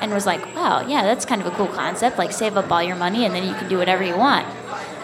and 0.00 0.12
was 0.12 0.26
like, 0.26 0.44
wow, 0.54 0.86
yeah, 0.86 1.02
that's 1.02 1.24
kind 1.24 1.40
of 1.40 1.46
a 1.46 1.56
cool 1.56 1.68
concept. 1.68 2.18
Like, 2.18 2.32
save 2.32 2.56
up 2.56 2.70
all 2.70 2.82
your 2.82 2.96
money 2.96 3.24
and 3.24 3.34
then 3.34 3.46
you 3.46 3.54
can 3.54 3.68
do 3.68 3.78
whatever 3.78 4.02
you 4.04 4.16
want. 4.16 4.46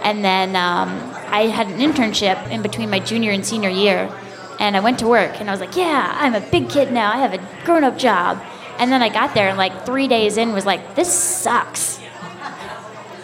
And 0.02 0.24
then 0.24 0.56
um, 0.56 0.88
I 1.28 1.46
had 1.46 1.68
an 1.68 1.78
internship 1.78 2.50
in 2.50 2.62
between 2.62 2.90
my 2.90 2.98
junior 2.98 3.30
and 3.30 3.44
senior 3.44 3.70
year. 3.70 4.10
And 4.58 4.76
I 4.76 4.80
went 4.80 4.98
to 5.00 5.06
work 5.06 5.40
and 5.40 5.48
I 5.48 5.52
was 5.52 5.60
like, 5.60 5.76
yeah, 5.76 6.16
I'm 6.18 6.34
a 6.34 6.40
big 6.40 6.68
kid 6.68 6.92
now. 6.92 7.12
I 7.12 7.18
have 7.18 7.34
a 7.34 7.64
grown 7.64 7.84
up 7.84 7.98
job. 7.98 8.42
And 8.78 8.90
then 8.90 9.02
I 9.02 9.08
got 9.08 9.34
there 9.34 9.48
and 9.48 9.58
like 9.58 9.86
three 9.86 10.08
days 10.08 10.36
in 10.36 10.52
was 10.52 10.66
like, 10.66 10.94
this 10.94 11.12
sucks. 11.12 12.00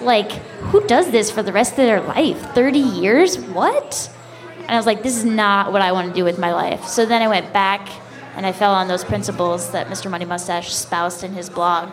Like, 0.01 0.33
who 0.71 0.87
does 0.87 1.11
this 1.11 1.31
for 1.31 1.43
the 1.43 1.53
rest 1.53 1.73
of 1.73 1.79
their 1.79 2.01
life? 2.01 2.39
30 2.55 2.79
years? 2.79 3.39
What? 3.39 4.11
And 4.61 4.71
I 4.71 4.77
was 4.77 4.87
like, 4.87 5.03
this 5.03 5.17
is 5.17 5.25
not 5.25 5.73
what 5.73 5.83
I 5.83 5.93
want 5.93 6.09
to 6.09 6.15
do 6.15 6.25
with 6.25 6.39
my 6.39 6.53
life. 6.53 6.85
So 6.85 7.07
then 7.07 7.23
I 7.23 7.29
went 7.29 7.53
back 7.53 7.89
and 8.39 8.47
I 8.47 8.53
fell 8.53 8.73
on 8.73 8.87
those 8.87 9.03
principles 9.03 9.73
that 9.73 9.89
Mr. 9.89 10.09
Money 10.09 10.25
Mustache 10.25 10.73
spoused 10.73 11.25
in 11.25 11.33
his 11.33 11.51
blog. 11.51 11.93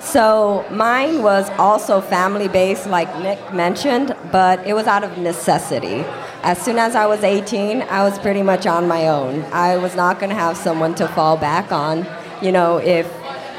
So 0.00 0.66
mine 0.72 1.22
was 1.22 1.48
also 1.50 2.00
family 2.00 2.48
based, 2.48 2.88
like 2.88 3.16
Nick 3.20 3.54
mentioned, 3.54 4.16
but 4.32 4.58
it 4.66 4.74
was 4.74 4.88
out 4.88 5.04
of 5.04 5.16
necessity. 5.16 6.04
As 6.42 6.60
soon 6.60 6.78
as 6.78 6.96
I 6.96 7.06
was 7.06 7.22
18, 7.22 7.82
I 7.82 8.02
was 8.02 8.18
pretty 8.18 8.42
much 8.42 8.66
on 8.66 8.88
my 8.88 9.06
own. 9.06 9.44
I 9.52 9.76
was 9.76 9.94
not 9.94 10.18
going 10.18 10.30
to 10.30 10.36
have 10.36 10.56
someone 10.56 10.96
to 10.96 11.06
fall 11.06 11.36
back 11.36 11.70
on, 11.70 12.04
you 12.42 12.50
know, 12.50 12.78
if 12.78 13.08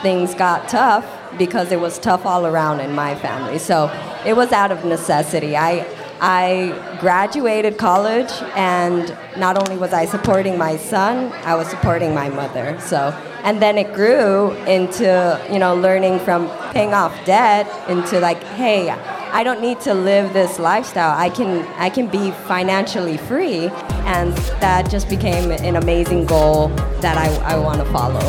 things 0.02 0.36
got 0.36 0.68
tough 0.68 1.06
because 1.38 1.72
it 1.72 1.80
was 1.80 2.00
tough 2.00 2.26
all 2.26 2.48
around 2.48 2.82
in 2.82 2.94
my 2.94 3.16
family. 3.16 3.60
So 3.60 3.90
it 4.26 4.36
was 4.36 4.52
out 4.52 4.74
of 4.74 4.84
necessity. 4.84 5.56
I 5.56 5.86
I 6.22 6.98
graduated 7.00 7.78
college, 7.78 8.32
and 8.56 9.16
not 9.38 9.58
only 9.58 9.78
was 9.78 9.94
I 9.94 10.06
supporting 10.06 10.58
my 10.58 10.76
son, 10.76 11.32
I 11.46 11.56
was 11.56 11.70
supporting 11.70 12.14
my 12.14 12.30
mother. 12.30 12.78
So, 12.82 12.98
and 13.44 13.62
then 13.62 13.78
it 13.78 13.94
grew 13.94 14.52
into 14.66 15.42
you 15.52 15.60
know 15.60 15.76
learning 15.76 16.20
from 16.20 16.50
paying 16.72 16.94
off 16.94 17.14
debt 17.26 17.68
into 17.90 18.20
like, 18.20 18.44
hey, 18.44 18.90
I 18.90 19.44
don't 19.44 19.62
need 19.62 19.80
to 19.82 19.94
live 19.94 20.34
this 20.34 20.60
lifestyle. 20.60 21.18
I 21.18 21.30
can 21.30 21.66
I 21.78 21.90
can 21.90 22.08
be 22.08 22.32
financially 22.48 23.18
free, 23.18 23.68
and 24.06 24.34
that 24.60 24.90
just 24.90 25.08
became 25.08 25.52
an 25.52 25.76
amazing 25.78 26.26
goal 26.26 26.68
that 27.00 27.18
I, 27.18 27.34
I 27.54 27.58
want 27.58 27.80
to 27.80 27.86
follow. 27.94 28.20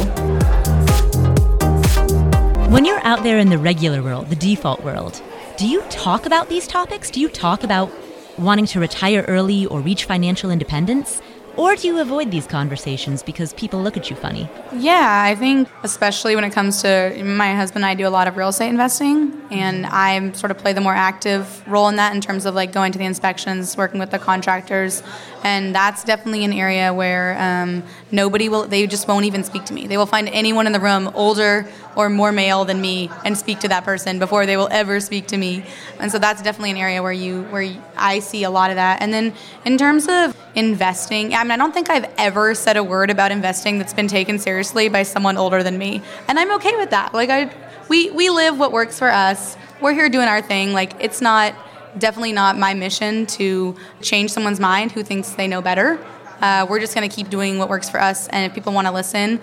When 2.71 2.85
you're 2.85 3.05
out 3.05 3.25
there 3.25 3.39
in 3.39 3.49
the 3.49 3.59
regular 3.59 4.01
world, 4.01 4.29
the 4.29 4.37
default 4.37 4.85
world, 4.85 5.21
do 5.61 5.69
you 5.69 5.83
talk 5.91 6.25
about 6.25 6.49
these 6.49 6.67
topics? 6.67 7.11
Do 7.11 7.21
you 7.21 7.29
talk 7.29 7.63
about 7.65 7.93
wanting 8.39 8.65
to 8.65 8.81
retire 8.81 9.27
early 9.29 9.67
or 9.67 9.81
reach 9.81 10.07
financial 10.07 10.51
independence? 10.51 11.21
Or 11.55 11.77
do 11.77 11.87
you 11.87 11.99
avoid 11.99 12.31
these 12.31 12.47
conversations 12.47 13.23
because 13.23 13.53
people 13.53 13.83
look 13.83 13.99
at 13.99 14.09
you 14.09 14.17
funny? 14.17 14.49
Yeah, 14.73 15.23
I 15.23 15.35
think 15.35 15.69
especially 15.83 16.35
when 16.35 16.45
it 16.45 16.55
comes 16.55 16.81
to 16.81 17.23
my 17.23 17.55
husband 17.55 17.85
and 17.85 17.91
I 17.91 17.95
do 17.95 18.07
a 18.07 18.09
lot 18.09 18.27
of 18.27 18.39
real 18.39 18.49
estate 18.49 18.71
investing, 18.71 19.39
and 19.51 19.85
I 19.85 20.33
sort 20.33 20.51
of 20.51 20.57
play 20.57 20.73
the 20.73 20.81
more 20.81 20.95
active 20.95 21.63
role 21.69 21.89
in 21.89 21.97
that 21.97 22.15
in 22.15 22.23
terms 22.23 22.47
of 22.47 22.55
like 22.55 22.73
going 22.73 22.93
to 22.93 22.99
the 22.99 23.05
inspections, 23.05 23.77
working 23.77 24.01
with 24.01 24.13
the 24.13 24.19
contractors, 24.19 25.03
and 25.45 25.75
that's 25.75 26.05
definitely 26.05 26.45
an 26.45 26.55
area 26.55 26.95
where 26.95 27.37
um, 27.39 27.83
nobody 28.13 28.49
will 28.49 28.67
they 28.67 28.87
just 28.87 29.09
won't 29.09 29.25
even 29.25 29.45
speak 29.45 29.65
to 29.67 29.75
me. 29.75 29.87
They 29.87 29.97
will 29.97 30.07
find 30.07 30.29
anyone 30.29 30.67
in 30.67 30.73
the 30.73 30.81
room 30.81 31.11
older 31.15 31.67
or 31.97 32.09
more 32.09 32.33
male 32.33 32.65
than 32.65 32.81
me 32.81 33.11
and 33.25 33.37
speak 33.37 33.61
to 33.61 33.69
that 33.69 33.85
person 33.85 34.19
before 34.19 34.47
they 34.47 34.57
will 34.57 34.69
ever 34.71 35.01
speak 35.01 35.27
to 35.29 35.37
me. 35.37 35.65
And 35.99 36.11
so 36.11 36.19
that's 36.19 36.43
definitely 36.43 36.71
an 36.73 36.77
area 36.77 37.03
where 37.03 37.13
you 37.13 37.43
where 37.45 37.77
i 37.97 38.19
see 38.19 38.45
a 38.45 38.51
lot 38.51 38.71
of 38.71 38.77
that. 38.77 39.03
And 39.03 39.13
then 39.13 39.35
in 39.65 39.79
terms 39.79 40.09
of 40.09 40.37
investing 40.55 41.33
i 41.35 41.43
mean 41.45 41.53
i 41.53 41.57
don't 41.57 41.73
think 41.73 41.89
i've 41.91 42.13
ever 42.19 42.55
said 42.55 42.77
a 42.77 42.83
word 42.83 43.09
about 43.09 43.31
investing 43.31 43.79
that's 43.79 43.95
been 43.95 44.09
taken 44.09 44.37
seriously 44.37 44.89
by 44.89 45.03
someone 45.03 45.37
older 45.37 45.63
than 45.63 45.79
me. 45.79 46.03
And 46.29 46.39
i'm 46.39 46.51
okay 46.53 46.77
with 46.77 46.91
that. 46.91 47.15
Like 47.15 47.31
i 47.31 47.53
we 47.89 48.11
we 48.11 48.31
live 48.31 48.59
what 48.59 48.73
works 48.73 48.99
for 48.99 49.11
us. 49.11 49.57
We're 49.81 49.95
here 49.95 50.09
doing 50.09 50.29
our 50.29 50.43
thing. 50.43 50.73
Like 50.73 50.95
it's 51.01 51.21
not 51.21 51.55
definitely 51.99 52.33
not 52.33 52.57
my 52.57 52.73
mission 52.73 53.27
to 53.27 53.75
change 54.01 54.31
someone's 54.31 54.61
mind 54.61 54.93
who 54.93 55.03
thinks 55.03 55.31
they 55.31 55.49
know 55.49 55.61
better 55.61 55.99
uh, 56.41 56.67
we're 56.69 56.81
just 56.81 56.95
going 56.95 57.09
to 57.09 57.15
keep 57.15 57.31
doing 57.31 57.59
what 57.59 57.69
works 57.69 57.89
for 57.89 58.01
us. 58.01 58.29
And 58.29 58.45
if 58.45 58.55
people 58.55 58.73
want 58.73 58.87
to 58.87 58.93
listen, 58.93 59.41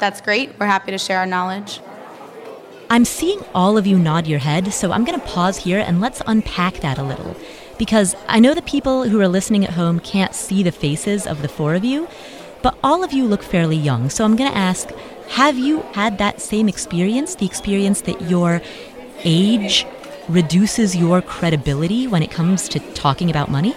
that's 0.00 0.20
great. 0.20 0.58
We're 0.58 0.66
happy 0.66 0.90
to 0.90 0.98
share 0.98 1.18
our 1.18 1.26
knowledge. 1.26 1.80
I'm 2.90 3.04
seeing 3.04 3.40
all 3.54 3.78
of 3.78 3.86
you 3.86 3.98
nod 3.98 4.26
your 4.26 4.38
head, 4.38 4.72
so 4.72 4.92
I'm 4.92 5.04
going 5.04 5.18
to 5.18 5.26
pause 5.26 5.58
here 5.58 5.78
and 5.78 6.00
let's 6.00 6.22
unpack 6.26 6.74
that 6.76 6.98
a 6.98 7.02
little. 7.02 7.34
Because 7.78 8.14
I 8.28 8.40
know 8.40 8.54
the 8.54 8.62
people 8.62 9.08
who 9.08 9.20
are 9.20 9.28
listening 9.28 9.64
at 9.64 9.70
home 9.70 9.98
can't 10.00 10.34
see 10.34 10.62
the 10.62 10.70
faces 10.70 11.26
of 11.26 11.42
the 11.42 11.48
four 11.48 11.74
of 11.74 11.84
you, 11.84 12.08
but 12.62 12.76
all 12.84 13.02
of 13.02 13.12
you 13.12 13.24
look 13.24 13.42
fairly 13.42 13.76
young. 13.76 14.10
So 14.10 14.24
I'm 14.24 14.36
going 14.36 14.50
to 14.50 14.56
ask 14.56 14.90
have 15.30 15.58
you 15.58 15.80
had 15.94 16.18
that 16.18 16.40
same 16.40 16.68
experience? 16.68 17.34
The 17.34 17.46
experience 17.46 18.02
that 18.02 18.20
your 18.22 18.60
age 19.24 19.86
reduces 20.28 20.96
your 20.96 21.22
credibility 21.22 22.06
when 22.06 22.22
it 22.22 22.30
comes 22.30 22.68
to 22.70 22.80
talking 22.94 23.30
about 23.30 23.50
money? 23.50 23.74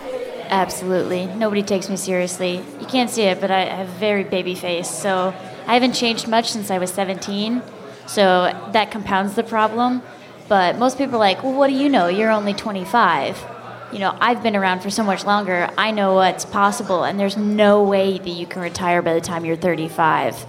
Absolutely. 0.49 1.25
Nobody 1.27 1.63
takes 1.63 1.89
me 1.89 1.97
seriously. 1.97 2.63
You 2.79 2.87
can't 2.87 3.09
see 3.09 3.23
it, 3.23 3.39
but 3.39 3.51
I 3.51 3.65
have 3.65 3.89
a 3.89 3.99
very 3.99 4.23
baby 4.23 4.55
face. 4.55 4.89
So 4.89 5.33
I 5.67 5.73
haven't 5.73 5.93
changed 5.93 6.27
much 6.27 6.51
since 6.51 6.71
I 6.71 6.77
was 6.77 6.91
17. 6.91 7.61
So 8.05 8.69
that 8.71 8.91
compounds 8.91 9.35
the 9.35 9.43
problem. 9.43 10.01
But 10.47 10.77
most 10.77 10.97
people 10.97 11.15
are 11.15 11.19
like, 11.19 11.43
well, 11.43 11.53
what 11.53 11.67
do 11.67 11.73
you 11.73 11.89
know? 11.89 12.07
You're 12.07 12.31
only 12.31 12.53
25. 12.53 13.43
You 13.91 13.99
know, 13.99 14.17
I've 14.19 14.43
been 14.43 14.55
around 14.55 14.81
for 14.81 14.89
so 14.89 15.03
much 15.03 15.25
longer. 15.25 15.69
I 15.77 15.91
know 15.91 16.13
what's 16.15 16.43
possible, 16.45 17.03
and 17.03 17.17
there's 17.19 17.37
no 17.37 17.83
way 17.83 18.17
that 18.17 18.29
you 18.29 18.45
can 18.45 18.61
retire 18.61 19.01
by 19.01 19.13
the 19.13 19.21
time 19.21 19.45
you're 19.45 19.55
35 19.55 20.45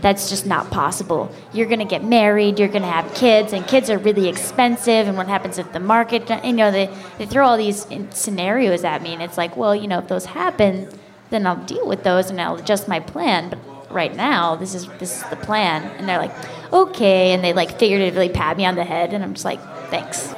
that's 0.00 0.28
just 0.28 0.46
not 0.46 0.70
possible. 0.70 1.30
You're 1.52 1.66
going 1.66 1.80
to 1.80 1.84
get 1.84 2.04
married, 2.04 2.58
you're 2.58 2.68
going 2.68 2.82
to 2.82 2.88
have 2.88 3.14
kids, 3.14 3.52
and 3.52 3.66
kids 3.66 3.90
are 3.90 3.98
really 3.98 4.28
expensive. 4.28 5.08
And 5.08 5.16
what 5.16 5.28
happens 5.28 5.58
if 5.58 5.72
the 5.72 5.80
market, 5.80 6.28
you 6.44 6.52
know, 6.52 6.70
they, 6.70 6.88
they 7.18 7.26
throw 7.26 7.46
all 7.46 7.56
these 7.56 7.86
scenarios 8.10 8.84
at 8.84 9.02
me, 9.02 9.12
and 9.12 9.22
it's 9.22 9.36
like, 9.36 9.56
well, 9.56 9.74
you 9.74 9.88
know, 9.88 9.98
if 9.98 10.08
those 10.08 10.26
happen, 10.26 10.88
then 11.30 11.46
I'll 11.46 11.64
deal 11.64 11.86
with 11.86 12.04
those 12.04 12.30
and 12.30 12.40
I'll 12.40 12.56
adjust 12.56 12.88
my 12.88 13.00
plan. 13.00 13.50
But 13.50 13.92
right 13.92 14.14
now, 14.14 14.56
this 14.56 14.74
is 14.74 14.86
this 14.98 15.16
is 15.22 15.28
the 15.30 15.36
plan. 15.36 15.82
And 15.98 16.08
they're 16.08 16.18
like, 16.18 16.34
okay, 16.72 17.32
and 17.32 17.42
they 17.42 17.52
like 17.52 17.78
figuratively 17.78 18.28
pat 18.28 18.56
me 18.56 18.64
on 18.64 18.74
the 18.74 18.84
head, 18.84 19.12
and 19.12 19.24
I'm 19.24 19.34
just 19.34 19.44
like, 19.44 19.60
thanks. 19.90 20.34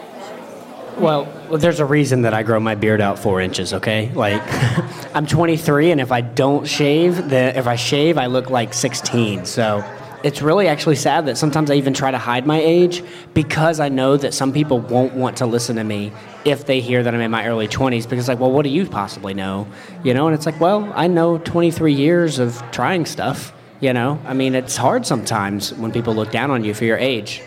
Well, 0.98 1.26
there's 1.52 1.78
a 1.78 1.84
reason 1.84 2.22
that 2.22 2.34
I 2.34 2.42
grow 2.42 2.58
my 2.58 2.74
beard 2.74 3.00
out 3.00 3.20
four 3.20 3.40
inches. 3.40 3.72
Okay, 3.72 4.10
like 4.14 4.42
I'm 5.14 5.26
23, 5.26 5.92
and 5.92 6.00
if 6.00 6.10
I 6.10 6.22
don't 6.22 6.66
shave, 6.66 7.28
the 7.30 7.56
if 7.56 7.68
I 7.68 7.76
shave, 7.76 8.18
I 8.18 8.26
look 8.26 8.50
like 8.50 8.74
16. 8.74 9.44
So 9.44 9.84
it's 10.24 10.42
really 10.42 10.66
actually 10.66 10.96
sad 10.96 11.26
that 11.26 11.38
sometimes 11.38 11.70
I 11.70 11.74
even 11.74 11.94
try 11.94 12.10
to 12.10 12.18
hide 12.18 12.46
my 12.46 12.58
age 12.60 13.04
because 13.32 13.78
I 13.78 13.88
know 13.88 14.16
that 14.16 14.34
some 14.34 14.52
people 14.52 14.80
won't 14.80 15.14
want 15.14 15.36
to 15.36 15.46
listen 15.46 15.76
to 15.76 15.84
me 15.84 16.12
if 16.44 16.66
they 16.66 16.80
hear 16.80 17.04
that 17.04 17.14
I'm 17.14 17.20
in 17.20 17.30
my 17.30 17.46
early 17.46 17.68
20s 17.68 18.08
because 18.08 18.26
like, 18.26 18.40
well, 18.40 18.50
what 18.50 18.64
do 18.64 18.70
you 18.70 18.84
possibly 18.84 19.34
know? 19.34 19.68
You 20.02 20.14
know, 20.14 20.26
and 20.26 20.34
it's 20.34 20.46
like, 20.46 20.58
well, 20.60 20.92
I 20.96 21.06
know 21.06 21.38
23 21.38 21.92
years 21.92 22.40
of 22.40 22.60
trying 22.72 23.06
stuff. 23.06 23.52
You 23.80 23.92
know, 23.92 24.20
I 24.26 24.34
mean, 24.34 24.56
it's 24.56 24.76
hard 24.76 25.06
sometimes 25.06 25.72
when 25.74 25.92
people 25.92 26.12
look 26.12 26.32
down 26.32 26.50
on 26.50 26.64
you 26.64 26.74
for 26.74 26.84
your 26.84 26.98
age. 26.98 27.42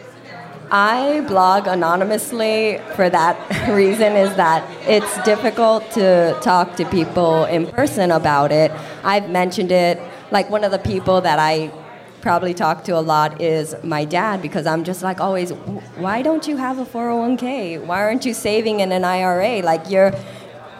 I 0.71 1.19
blog 1.27 1.67
anonymously 1.67 2.79
for 2.95 3.09
that 3.09 3.67
reason 3.75 4.15
is 4.15 4.33
that 4.37 4.65
it's 4.87 5.21
difficult 5.23 5.91
to 5.91 6.37
talk 6.41 6.77
to 6.77 6.85
people 6.85 7.43
in 7.43 7.67
person 7.67 8.09
about 8.09 8.53
it. 8.53 8.71
I've 9.03 9.29
mentioned 9.29 9.73
it 9.73 9.99
like 10.31 10.49
one 10.49 10.63
of 10.63 10.71
the 10.71 10.79
people 10.79 11.19
that 11.21 11.39
I 11.39 11.73
probably 12.21 12.53
talk 12.53 12.85
to 12.85 12.97
a 12.97 13.01
lot 13.01 13.41
is 13.41 13.75
my 13.83 14.05
dad 14.05 14.41
because 14.41 14.65
I'm 14.65 14.85
just 14.85 15.03
like 15.03 15.19
always 15.19 15.51
why 15.51 16.21
don't 16.21 16.47
you 16.47 16.55
have 16.55 16.79
a 16.79 16.85
401k? 16.85 17.85
Why 17.85 18.01
aren't 18.01 18.25
you 18.25 18.33
saving 18.33 18.79
in 18.79 18.93
an 18.93 19.03
IRA? 19.03 19.61
Like 19.61 19.89
you're 19.89 20.13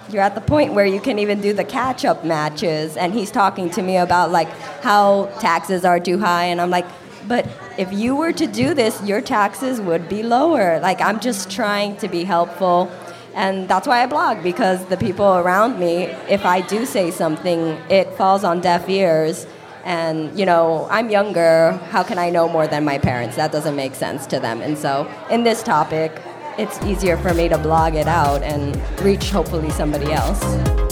you're 0.10 0.22
at 0.22 0.36
the 0.36 0.42
point 0.42 0.74
where 0.74 0.86
you 0.86 1.02
can 1.02 1.20
even 1.20 1.42
do 1.42 1.52
the 1.52 1.64
catch 1.66 2.06
up 2.06 2.24
matches 2.24 2.96
and 2.96 3.14
he's 3.14 3.32
talking 3.32 3.70
to 3.72 3.82
me 3.82 3.98
about 3.98 4.32
like 4.32 4.50
how 4.82 5.26
taxes 5.40 5.84
are 5.84 6.00
too 6.00 6.18
high 6.18 6.46
and 6.46 6.62
I'm 6.62 6.70
like 6.70 6.86
but 7.28 7.46
if 7.82 7.92
you 7.92 8.16
were 8.16 8.32
to 8.32 8.46
do 8.46 8.76
this, 8.76 9.02
your 9.02 9.22
taxes 9.22 9.82
would 9.82 10.08
be 10.08 10.22
lower. 10.22 10.80
Like, 10.80 11.02
I'm 11.02 11.20
just 11.20 11.50
trying 11.50 11.98
to 11.98 12.08
be 12.08 12.24
helpful. 12.24 12.92
And 13.34 13.68
that's 13.68 13.88
why 13.88 14.04
I 14.04 14.06
blog, 14.06 14.44
because 14.44 14.86
the 14.86 14.98
people 14.98 15.26
around 15.26 15.80
me, 15.80 16.04
if 16.30 16.46
I 16.46 16.62
do 16.62 16.86
say 16.86 17.10
something, 17.10 17.60
it 17.90 18.14
falls 18.14 18.44
on 18.44 18.62
deaf 18.62 18.88
ears. 18.88 19.48
And, 19.84 20.38
you 20.38 20.46
know, 20.46 20.88
I'm 20.92 21.10
younger. 21.10 21.72
How 21.90 22.04
can 22.04 22.20
I 22.20 22.30
know 22.30 22.48
more 22.48 22.68
than 22.68 22.86
my 22.86 23.00
parents? 23.00 23.36
That 23.36 23.52
doesn't 23.52 23.76
make 23.76 23.96
sense 23.96 24.28
to 24.28 24.40
them. 24.40 24.62
And 24.62 24.78
so, 24.78 25.10
in 25.32 25.42
this 25.42 25.64
topic, 25.64 26.12
it's 26.60 26.80
easier 26.84 27.18
for 27.18 27.34
me 27.34 27.50
to 27.50 27.58
blog 27.58 27.96
it 27.96 28.08
out 28.08 28.44
and 28.44 28.80
reach 29.02 29.32
hopefully 29.32 29.72
somebody 29.72 30.12
else. 30.12 30.91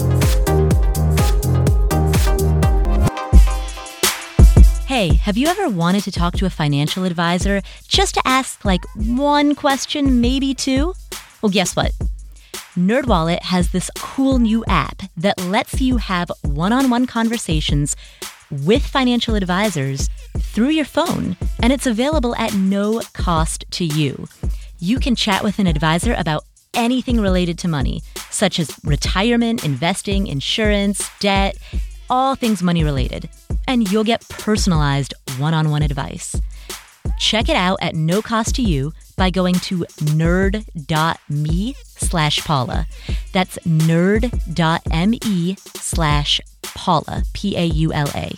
Hey, 4.90 5.14
have 5.14 5.36
you 5.36 5.46
ever 5.46 5.68
wanted 5.68 6.02
to 6.02 6.10
talk 6.10 6.34
to 6.38 6.46
a 6.46 6.50
financial 6.50 7.04
advisor 7.04 7.62
just 7.86 8.14
to 8.14 8.22
ask 8.24 8.64
like 8.64 8.84
one 8.96 9.54
question, 9.54 10.20
maybe 10.20 10.52
two? 10.52 10.94
Well, 11.40 11.50
guess 11.50 11.76
what? 11.76 11.92
NerdWallet 12.76 13.42
has 13.42 13.70
this 13.70 13.88
cool 13.94 14.40
new 14.40 14.64
app 14.66 15.02
that 15.16 15.40
lets 15.40 15.80
you 15.80 15.98
have 15.98 16.32
one-on-one 16.42 17.06
conversations 17.06 17.94
with 18.50 18.84
financial 18.84 19.36
advisors 19.36 20.10
through 20.36 20.70
your 20.70 20.84
phone, 20.84 21.36
and 21.62 21.72
it's 21.72 21.86
available 21.86 22.34
at 22.34 22.54
no 22.54 23.00
cost 23.12 23.64
to 23.70 23.84
you. 23.84 24.26
You 24.80 24.98
can 24.98 25.14
chat 25.14 25.44
with 25.44 25.60
an 25.60 25.68
advisor 25.68 26.16
about 26.18 26.42
anything 26.74 27.20
related 27.20 27.60
to 27.60 27.68
money, 27.68 28.02
such 28.30 28.58
as 28.58 28.76
retirement, 28.82 29.64
investing, 29.64 30.26
insurance, 30.26 31.08
debt, 31.20 31.56
all 32.10 32.34
things 32.34 32.62
money 32.62 32.84
related 32.84 33.30
and 33.66 33.90
you'll 33.90 34.04
get 34.04 34.28
personalized 34.28 35.14
one 35.38 35.54
on 35.54 35.70
one 35.70 35.82
advice. 35.82 36.36
Check 37.18 37.48
it 37.48 37.56
out 37.56 37.78
at 37.80 37.94
no 37.94 38.20
cost 38.20 38.54
to 38.56 38.62
you 38.62 38.92
by 39.16 39.30
going 39.30 39.54
to 39.54 39.84
nerd.me 40.00 41.74
slash 41.84 42.44
Paula. 42.44 42.86
That's 43.32 43.58
nerd.me 43.58 45.56
slash 45.58 46.40
Paula, 46.62 47.22
P 47.32 47.56
A 47.56 47.64
U 47.64 47.92
L 47.92 48.08
A. 48.14 48.32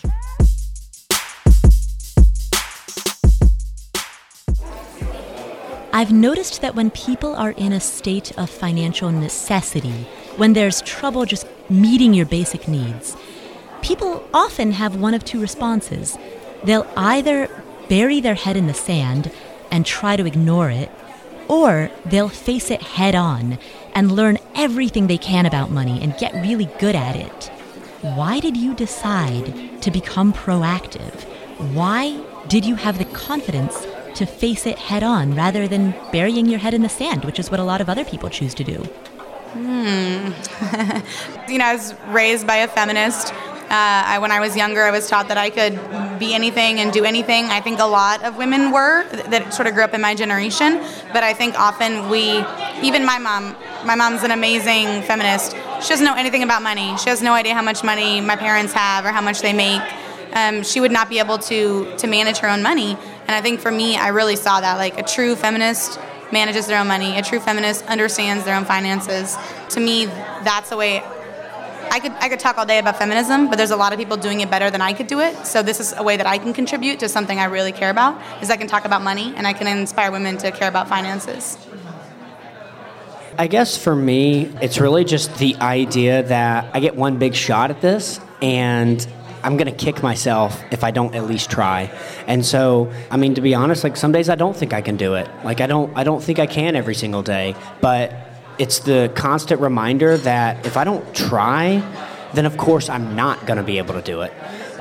I've 5.95 6.11
noticed 6.11 6.61
that 6.61 6.73
when 6.75 6.89
people 6.91 7.35
are 7.35 7.51
in 7.51 7.71
a 7.71 7.79
state 7.79 8.37
of 8.37 8.49
financial 8.49 9.11
necessity, 9.11 10.07
when 10.37 10.53
there's 10.53 10.81
trouble 10.81 11.25
just 11.25 11.45
meeting 11.69 12.15
your 12.15 12.25
basic 12.25 12.67
needs, 12.67 13.15
people 13.83 14.27
often 14.33 14.71
have 14.71 14.95
one 14.95 15.13
of 15.13 15.23
two 15.23 15.39
responses. 15.39 16.17
They'll 16.63 16.87
either 16.95 17.49
bury 17.89 18.21
their 18.21 18.33
head 18.33 18.57
in 18.57 18.67
the 18.67 18.73
sand 18.73 19.31
and 19.69 19.85
try 19.85 20.15
to 20.15 20.25
ignore 20.25 20.69
it, 20.69 20.89
or 21.47 21.91
they'll 22.05 22.29
face 22.29 22.71
it 22.71 22.81
head 22.81 23.13
on 23.13 23.59
and 23.93 24.11
learn 24.11 24.39
everything 24.55 25.07
they 25.07 25.17
can 25.17 25.45
about 25.45 25.69
money 25.69 26.01
and 26.01 26.17
get 26.17 26.33
really 26.33 26.69
good 26.79 26.95
at 26.95 27.15
it. 27.15 27.47
Why 28.01 28.39
did 28.39 28.55
you 28.55 28.73
decide 28.73 29.81
to 29.81 29.91
become 29.91 30.33
proactive? 30.33 31.13
Why 31.73 32.19
did 32.47 32.65
you 32.65 32.75
have 32.75 32.97
the 32.97 33.05
confidence 33.05 33.85
to 34.15 34.25
face 34.25 34.65
it 34.65 34.77
head 34.77 35.03
on 35.03 35.35
rather 35.35 35.67
than 35.67 35.93
burying 36.11 36.45
your 36.45 36.59
head 36.59 36.73
in 36.73 36.83
the 36.83 36.89
sand, 36.89 37.25
which 37.25 37.39
is 37.39 37.51
what 37.51 37.59
a 37.59 37.63
lot 37.63 37.81
of 37.81 37.89
other 37.89 38.05
people 38.05 38.29
choose 38.29 38.53
to 38.55 38.63
do? 38.63 38.77
Hmm. 39.53 40.31
you 41.51 41.57
know, 41.57 41.65
I 41.65 41.73
was 41.73 41.93
raised 42.07 42.47
by 42.47 42.57
a 42.57 42.67
feminist 42.67 43.33
I, 43.75 44.19
when 44.19 44.31
I 44.31 44.39
was 44.39 44.55
younger, 44.55 44.83
I 44.83 44.91
was 44.91 45.07
taught 45.07 45.27
that 45.29 45.37
I 45.37 45.49
could 45.49 45.73
be 46.19 46.33
anything 46.33 46.79
and 46.79 46.91
do 46.91 47.03
anything. 47.05 47.45
I 47.45 47.59
think 47.59 47.79
a 47.79 47.85
lot 47.85 48.23
of 48.23 48.37
women 48.37 48.71
were 48.71 49.03
that 49.29 49.53
sort 49.53 49.67
of 49.67 49.73
grew 49.73 49.83
up 49.83 49.93
in 49.93 50.01
my 50.01 50.15
generation, 50.15 50.79
but 51.11 51.23
I 51.23 51.33
think 51.33 51.59
often 51.59 52.09
we, 52.09 52.43
even 52.81 53.05
my 53.05 53.17
mom, 53.17 53.55
my 53.85 53.95
mom's 53.95 54.23
an 54.23 54.31
amazing 54.31 55.01
feminist. 55.03 55.55
She 55.81 55.89
doesn't 55.89 56.05
know 56.05 56.15
anything 56.15 56.43
about 56.43 56.61
money. 56.61 56.95
She 56.97 57.09
has 57.09 57.21
no 57.21 57.33
idea 57.33 57.53
how 57.53 57.61
much 57.61 57.83
money 57.83 58.21
my 58.21 58.35
parents 58.35 58.73
have 58.73 59.05
or 59.05 59.09
how 59.09 59.21
much 59.21 59.41
they 59.41 59.53
make. 59.53 59.81
Um, 60.33 60.63
she 60.63 60.79
would 60.79 60.91
not 60.91 61.09
be 61.09 61.19
able 61.19 61.37
to 61.39 61.95
to 61.97 62.07
manage 62.07 62.37
her 62.39 62.49
own 62.49 62.63
money. 62.63 62.97
And 63.27 63.31
I 63.31 63.41
think 63.41 63.59
for 63.59 63.71
me, 63.71 63.97
I 63.97 64.09
really 64.09 64.35
saw 64.35 64.61
that 64.61 64.77
like 64.77 64.97
a 64.97 65.03
true 65.03 65.35
feminist 65.35 65.99
manages 66.31 66.65
their 66.67 66.79
own 66.79 66.87
money. 66.87 67.17
A 67.17 67.21
true 67.21 67.39
feminist 67.39 67.85
understands 67.85 68.43
their 68.43 68.55
own 68.55 68.65
finances. 68.65 69.37
To 69.69 69.79
me, 69.79 70.05
that's 70.43 70.69
the 70.69 70.77
way 70.77 71.03
I 71.93 71.99
could 71.99 72.13
I 72.13 72.27
could 72.27 72.39
talk 72.39 72.57
all 72.57 72.65
day 72.65 72.79
about 72.79 72.97
feminism, 72.97 73.49
but 73.49 73.57
there's 73.57 73.69
a 73.69 73.75
lot 73.75 73.93
of 73.93 73.99
people 73.99 74.17
doing 74.17 74.41
it 74.41 74.49
better 74.49 74.71
than 74.71 74.81
I 74.81 74.93
could 74.93 75.05
do 75.05 75.19
it. 75.19 75.45
So 75.45 75.61
this 75.61 75.79
is 75.79 75.93
a 75.95 76.01
way 76.01 76.17
that 76.17 76.25
I 76.25 76.39
can 76.39 76.51
contribute 76.51 76.99
to 77.01 77.07
something 77.07 77.37
I 77.37 77.43
really 77.43 77.71
care 77.71 77.91
about. 77.91 78.19
Is 78.41 78.49
I 78.49 78.57
can 78.57 78.65
talk 78.65 78.85
about 78.85 79.03
money 79.03 79.31
and 79.35 79.45
I 79.45 79.53
can 79.53 79.67
inspire 79.67 80.11
women 80.11 80.39
to 80.39 80.49
care 80.49 80.67
about 80.67 80.89
finances. 80.89 81.55
I 83.37 83.45
guess 83.45 83.77
for 83.77 83.95
me, 83.95 84.51
it's 84.59 84.79
really 84.79 85.05
just 85.05 85.37
the 85.37 85.55
idea 85.57 86.23
that 86.23 86.67
I 86.73 86.79
get 86.79 86.95
one 86.95 87.19
big 87.19 87.35
shot 87.35 87.69
at 87.69 87.79
this 87.79 88.19
and 88.41 89.07
I'm 89.43 89.55
going 89.55 89.71
to 89.71 89.85
kick 89.85 90.01
myself 90.01 90.63
if 90.71 90.83
I 90.83 90.89
don't 90.89 91.13
at 91.13 91.25
least 91.25 91.51
try. 91.51 91.91
And 92.25 92.43
so, 92.43 92.91
I 93.11 93.17
mean 93.17 93.35
to 93.35 93.41
be 93.41 93.53
honest, 93.53 93.83
like 93.83 93.97
some 93.97 94.11
days 94.11 94.29
I 94.29 94.35
don't 94.35 94.57
think 94.57 94.73
I 94.73 94.81
can 94.81 94.97
do 94.97 95.13
it. 95.13 95.29
Like 95.43 95.61
I 95.61 95.67
don't 95.67 95.95
I 95.95 96.03
don't 96.03 96.23
think 96.23 96.39
I 96.39 96.47
can 96.47 96.75
every 96.75 96.95
single 96.95 97.21
day, 97.21 97.53
but 97.81 98.32
it's 98.59 98.79
the 98.79 99.11
constant 99.15 99.61
reminder 99.61 100.17
that 100.17 100.65
if 100.65 100.77
I 100.77 100.83
don't 100.83 101.15
try, 101.15 101.81
then 102.33 102.45
of 102.45 102.57
course 102.57 102.89
I'm 102.89 103.15
not 103.15 103.45
going 103.45 103.57
to 103.57 103.63
be 103.63 103.77
able 103.77 103.93
to 103.93 104.01
do 104.01 104.21
it. 104.21 104.33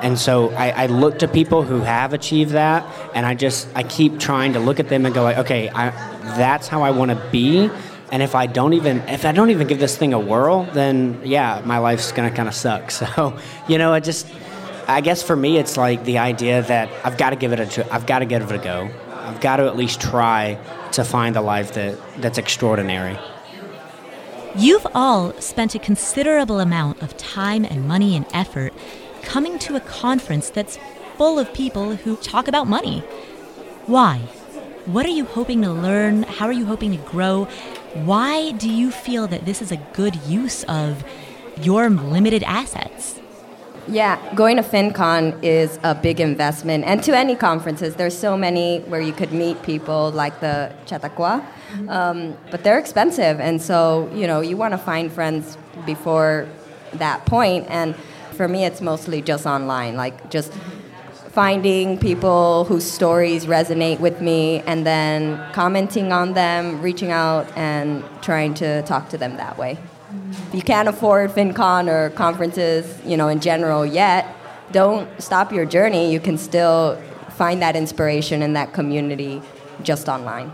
And 0.02 0.19
so 0.19 0.50
I, 0.50 0.71
I, 0.71 0.87
look 0.87 1.21
to 1.21 1.29
people 1.29 1.62
who 1.62 1.81
have 1.81 2.12
achieved 2.12 2.52
that, 2.52 2.85
and 3.14 3.25
I 3.25 3.35
just 3.35 3.69
I 3.76 3.85
keep 3.85 4.19
trying 4.19 4.55
to 4.55 4.59
look 4.59 4.81
at 4.81 4.88
them 4.88 5.07
and 5.07 5.14
go 5.14 5.23
like, 5.23 5.38
okay, 5.38 5.71
I, 5.71 5.91
that's 6.37 6.67
how 6.67 6.83
I 6.83 6.91
want 6.91 7.12
to 7.12 7.29
be. 7.31 7.71
And 8.11 8.21
if 8.23 8.35
I 8.35 8.47
don't 8.47 8.73
even 8.75 8.99
if 9.09 9.25
I 9.25 9.31
don't 9.31 9.50
even 9.50 9.69
give 9.69 9.79
this 9.79 9.97
thing 9.97 10.12
a 10.12 10.19
whirl, 10.19 10.64
then 10.73 11.23
yeah, 11.25 11.62
my 11.64 11.79
life's 11.79 12.11
gonna 12.11 12.33
kind 12.33 12.49
of 12.49 12.55
suck. 12.55 12.91
So 12.91 13.38
you 13.69 13.79
know, 13.79 13.93
I 13.93 14.00
just 14.00 14.26
I 14.88 15.00
guess 15.00 15.23
for 15.23 15.37
me, 15.37 15.57
it's 15.57 15.76
like 15.76 16.05
the 16.05 16.19
idea 16.19 16.62
that 16.62 16.91
I've 17.05 17.17
got 17.17 17.31
to 17.31 17.37
give 17.37 17.52
it 17.52 17.79
a 17.79 17.95
I've 17.95 18.07
got 18.07 18.19
to 18.19 18.26
give 18.26 18.43
it 18.43 18.55
a 18.55 18.59
go. 18.59 18.91
I've 19.11 19.41
got 19.41 19.57
to 19.59 19.67
at 19.67 19.76
least 19.76 20.00
try 20.00 20.59
to 20.93 21.05
find 21.05 21.37
a 21.37 21.41
life 21.41 21.75
that 21.75 21.97
that's 22.21 22.38
extraordinary. 22.38 23.17
You've 24.55 24.87
all 24.95 25.33
spent 25.41 25.75
a 25.75 25.79
considerable 25.79 26.61
amount 26.61 27.01
of 27.01 27.17
time 27.17 27.65
and 27.65 27.89
money 27.89 28.15
and 28.15 28.27
effort 28.35 28.75
coming 29.23 29.59
to 29.61 29.77
a 29.77 29.81
conference 29.81 30.51
that's 30.51 30.79
full 31.17 31.39
of 31.39 31.55
people 31.55 31.97
who 31.97 32.17
talk 32.17 32.49
about 32.49 32.69
money. 32.69 33.01
Why? 33.87 34.19
What 34.85 35.07
are 35.07 35.11
you 35.11 35.25
hoping 35.25 35.63
to 35.63 35.73
learn? 35.73 36.25
How 36.25 36.45
are 36.45 36.53
you 36.53 36.67
hoping 36.67 36.91
to 36.91 36.99
grow? 36.99 37.45
Why 37.95 38.51
do 38.53 38.69
you 38.69 38.91
feel 38.91 39.27
that 39.29 39.47
this 39.47 39.63
is 39.63 39.73
a 39.73 39.79
good 39.95 40.17
use 40.27 40.65
of 40.65 41.03
your 41.63 41.89
limited 41.89 42.43
assets? 42.43 43.22
Yeah, 43.89 44.35
going 44.35 44.57
to 44.59 44.62
FinCon 44.62 45.43
is 45.43 45.79
a 45.83 45.93
big 45.93 46.21
investment, 46.21 46.85
and 46.85 47.03
to 47.03 47.17
any 47.17 47.35
conferences. 47.35 47.97
There's 47.97 48.17
so 48.17 48.37
many 48.37 48.79
where 48.81 49.01
you 49.01 49.12
could 49.12 49.33
meet 49.33 49.61
people 49.65 50.12
like 50.12 50.39
the 50.41 50.73
Chautauqua, 50.87 51.45
um, 51.89 52.37
but 52.53 52.62
they're 52.62 52.79
expensive, 52.79 53.41
and 53.41 53.61
so 53.61 54.09
you 54.15 54.29
know 54.29 54.41
you 54.41 54.57
want 54.57 54.73
to 54.73 54.79
find 54.79 55.12
friends 55.12 55.59
before 55.85 56.47
that 56.95 57.27
point. 57.27 57.67
And 57.69 57.97
for 58.33 58.47
me, 58.47 58.65
it's 58.65 58.81
mostly 58.81 59.21
just 59.21 59.47
online, 59.47 59.97
like 59.97 60.31
just 60.31 60.53
finding 61.33 61.99
people 61.99 62.65
whose 62.65 62.89
stories 62.89 63.47
resonate 63.47 63.99
with 63.99 64.21
me 64.21 64.61
and 64.61 64.87
then 64.87 65.43
commenting 65.53 66.12
on 66.12 66.35
them, 66.35 66.81
reaching 66.83 67.11
out, 67.11 67.51
and 67.57 68.05
trying 68.21 68.55
to 68.55 68.83
talk 68.83 69.09
to 69.09 69.19
them 69.19 69.37
that 69.39 69.59
way. 69.59 69.77
If 70.49 70.54
you 70.54 70.62
can't 70.62 70.88
afford 70.88 71.31
FinCon 71.31 71.88
or 71.88 72.11
conferences, 72.11 72.99
you 73.04 73.16
know, 73.16 73.28
in 73.28 73.40
general 73.40 73.87
yet, 73.87 74.37
don't 74.71 75.09
stop 75.21 75.52
your 75.52 75.64
journey. 75.64 76.12
You 76.12 76.21
can 76.21 76.38
still 76.38 77.00
find 77.31 77.62
that 77.62 77.76
inspiration 77.76 78.42
in 78.42 78.52
that 78.54 78.73
community 78.73 79.42
just 79.83 80.09
online. 80.09 80.52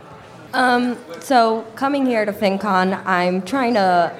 Um, 0.54 0.96
so 1.20 1.62
coming 1.74 2.06
here 2.06 2.24
to 2.24 2.32
FinCon, 2.32 3.04
I'm 3.04 3.42
trying 3.42 3.74
to 3.74 4.12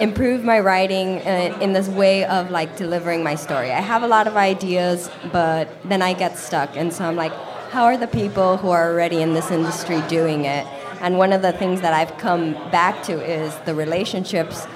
improve 0.00 0.44
my 0.44 0.60
writing 0.60 1.18
uh, 1.18 1.58
in 1.60 1.72
this 1.72 1.88
way 1.88 2.24
of 2.24 2.50
like 2.50 2.76
delivering 2.76 3.24
my 3.24 3.34
story. 3.34 3.72
I 3.72 3.80
have 3.80 4.02
a 4.02 4.06
lot 4.06 4.26
of 4.26 4.36
ideas, 4.36 5.10
but 5.32 5.68
then 5.84 6.02
I 6.02 6.12
get 6.12 6.38
stuck, 6.38 6.76
and 6.76 6.92
so 6.92 7.04
I'm 7.04 7.16
like, 7.16 7.32
how 7.70 7.84
are 7.84 7.96
the 7.96 8.06
people 8.06 8.56
who 8.56 8.70
are 8.70 8.90
already 8.90 9.20
in 9.20 9.34
this 9.34 9.50
industry 9.50 10.00
doing 10.08 10.44
it? 10.44 10.66
And 11.00 11.18
one 11.18 11.32
of 11.32 11.42
the 11.42 11.52
things 11.52 11.80
that 11.80 11.92
I've 11.92 12.16
come 12.18 12.52
back 12.70 13.02
to 13.04 13.12
is 13.20 13.54
the 13.66 13.74
relationships 13.74 14.66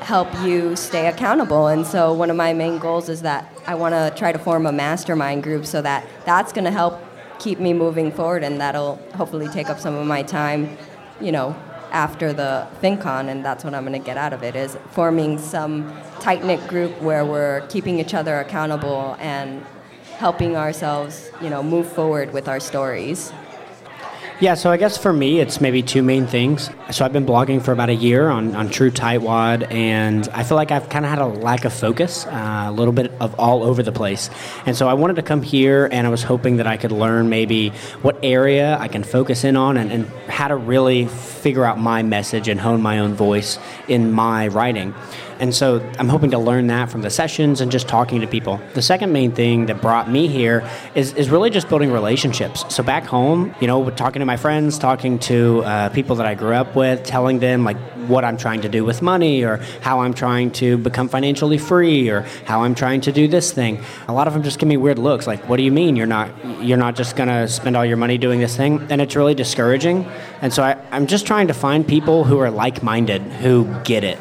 help 0.00 0.28
you 0.42 0.76
stay 0.76 1.06
accountable. 1.06 1.68
And 1.68 1.86
so 1.86 2.12
one 2.12 2.30
of 2.30 2.36
my 2.36 2.52
main 2.52 2.78
goals 2.78 3.08
is 3.08 3.22
that 3.22 3.50
I 3.66 3.74
want 3.74 3.94
to 3.94 4.12
try 4.16 4.32
to 4.32 4.38
form 4.38 4.66
a 4.66 4.72
mastermind 4.72 5.42
group 5.42 5.64
so 5.64 5.80
that 5.82 6.06
that's 6.26 6.52
going 6.52 6.64
to 6.64 6.70
help 6.70 7.00
keep 7.38 7.58
me 7.58 7.72
moving 7.72 8.12
forward 8.12 8.44
and 8.44 8.60
that'll 8.60 8.96
hopefully 9.14 9.48
take 9.48 9.68
up 9.68 9.80
some 9.80 9.94
of 9.94 10.06
my 10.06 10.22
time, 10.22 10.76
you 11.20 11.32
know, 11.32 11.56
after 11.90 12.32
the 12.32 12.66
FinCon, 12.82 13.28
and 13.28 13.44
that's 13.44 13.62
what 13.62 13.72
I'm 13.72 13.86
going 13.86 13.98
to 13.98 14.04
get 14.04 14.16
out 14.16 14.32
of 14.32 14.42
it 14.42 14.56
is 14.56 14.76
forming 14.90 15.38
some 15.38 15.96
tight 16.20 16.44
knit 16.44 16.66
group 16.66 17.00
where 17.00 17.24
we're 17.24 17.64
keeping 17.68 18.00
each 18.00 18.14
other 18.14 18.40
accountable 18.40 19.16
and 19.20 19.64
helping 20.16 20.56
ourselves, 20.56 21.30
you 21.40 21.48
know, 21.48 21.62
move 21.62 21.86
forward 21.90 22.32
with 22.32 22.48
our 22.48 22.58
stories. 22.60 23.32
Yeah, 24.40 24.54
so 24.54 24.72
I 24.72 24.78
guess 24.78 24.98
for 24.98 25.12
me, 25.12 25.38
it's 25.38 25.60
maybe 25.60 25.80
two 25.80 26.02
main 26.02 26.26
things. 26.26 26.68
So 26.90 27.04
I've 27.04 27.12
been 27.12 27.24
blogging 27.24 27.62
for 27.62 27.70
about 27.70 27.88
a 27.88 27.94
year 27.94 28.28
on, 28.28 28.56
on 28.56 28.68
True 28.68 28.90
Tightwad, 28.90 29.72
and 29.72 30.28
I 30.30 30.42
feel 30.42 30.56
like 30.56 30.72
I've 30.72 30.88
kind 30.88 31.04
of 31.04 31.10
had 31.10 31.20
a 31.20 31.26
lack 31.26 31.64
of 31.64 31.72
focus, 31.72 32.26
uh, 32.26 32.64
a 32.66 32.72
little 32.72 32.92
bit 32.92 33.12
of 33.20 33.38
all 33.38 33.62
over 33.62 33.80
the 33.84 33.92
place. 33.92 34.30
And 34.66 34.76
so 34.76 34.88
I 34.88 34.94
wanted 34.94 35.14
to 35.16 35.22
come 35.22 35.40
here, 35.40 35.88
and 35.92 36.04
I 36.04 36.10
was 36.10 36.24
hoping 36.24 36.56
that 36.56 36.66
I 36.66 36.76
could 36.76 36.90
learn 36.90 37.28
maybe 37.28 37.68
what 38.02 38.18
area 38.24 38.76
I 38.80 38.88
can 38.88 39.04
focus 39.04 39.44
in 39.44 39.54
on 39.54 39.76
and, 39.76 39.92
and 39.92 40.06
how 40.28 40.48
to 40.48 40.56
really 40.56 41.06
figure 41.06 41.64
out 41.64 41.78
my 41.78 42.02
message 42.02 42.48
and 42.48 42.60
hone 42.60 42.82
my 42.82 42.98
own 42.98 43.14
voice 43.14 43.60
in 43.86 44.10
my 44.10 44.48
writing. 44.48 44.94
And 45.38 45.54
so 45.54 45.80
I'm 45.98 46.08
hoping 46.08 46.30
to 46.30 46.38
learn 46.38 46.66
that 46.68 46.90
from 46.90 47.02
the 47.02 47.10
sessions 47.10 47.60
and 47.60 47.70
just 47.70 47.88
talking 47.88 48.20
to 48.20 48.26
people. 48.26 48.60
The 48.74 48.82
second 48.82 49.12
main 49.12 49.32
thing 49.32 49.66
that 49.66 49.80
brought 49.80 50.10
me 50.10 50.28
here 50.28 50.68
is, 50.94 51.12
is 51.14 51.30
really 51.30 51.50
just 51.50 51.68
building 51.68 51.92
relationships. 51.92 52.64
So 52.74 52.82
back 52.82 53.04
home, 53.04 53.54
you 53.60 53.66
know, 53.66 53.90
talking 53.90 54.20
to 54.20 54.26
my 54.26 54.36
friends, 54.36 54.78
talking 54.78 55.18
to 55.20 55.62
uh, 55.64 55.88
people 55.90 56.16
that 56.16 56.26
I 56.26 56.34
grew 56.34 56.54
up 56.54 56.76
with, 56.76 57.04
telling 57.04 57.38
them 57.38 57.64
like 57.64 57.76
what 58.08 58.24
I'm 58.24 58.36
trying 58.36 58.62
to 58.62 58.68
do 58.68 58.84
with 58.84 59.02
money 59.02 59.44
or 59.44 59.58
how 59.80 60.00
I'm 60.00 60.14
trying 60.14 60.50
to 60.52 60.76
become 60.78 61.08
financially 61.08 61.58
free 61.58 62.10
or 62.10 62.22
how 62.44 62.62
I'm 62.62 62.74
trying 62.74 63.00
to 63.02 63.12
do 63.12 63.28
this 63.28 63.52
thing. 63.52 63.82
A 64.08 64.12
lot 64.12 64.26
of 64.26 64.34
them 64.34 64.42
just 64.42 64.58
give 64.58 64.68
me 64.68 64.76
weird 64.76 64.98
looks 64.98 65.26
like, 65.26 65.48
what 65.48 65.56
do 65.56 65.62
you 65.62 65.72
mean 65.72 65.96
you're 65.96 66.06
not, 66.06 66.30
you're 66.62 66.78
not 66.78 66.96
just 66.96 67.16
going 67.16 67.28
to 67.28 67.48
spend 67.48 67.76
all 67.76 67.84
your 67.84 67.96
money 67.96 68.18
doing 68.18 68.40
this 68.40 68.56
thing? 68.56 68.86
And 68.90 69.00
it's 69.00 69.16
really 69.16 69.34
discouraging. 69.34 70.04
And 70.42 70.52
so 70.52 70.62
I, 70.62 70.76
I'm 70.90 71.06
just 71.06 71.26
trying 71.26 71.48
to 71.48 71.54
find 71.54 71.86
people 71.86 72.24
who 72.24 72.38
are 72.38 72.50
like-minded, 72.50 73.22
who 73.22 73.64
get 73.84 74.04
it 74.04 74.18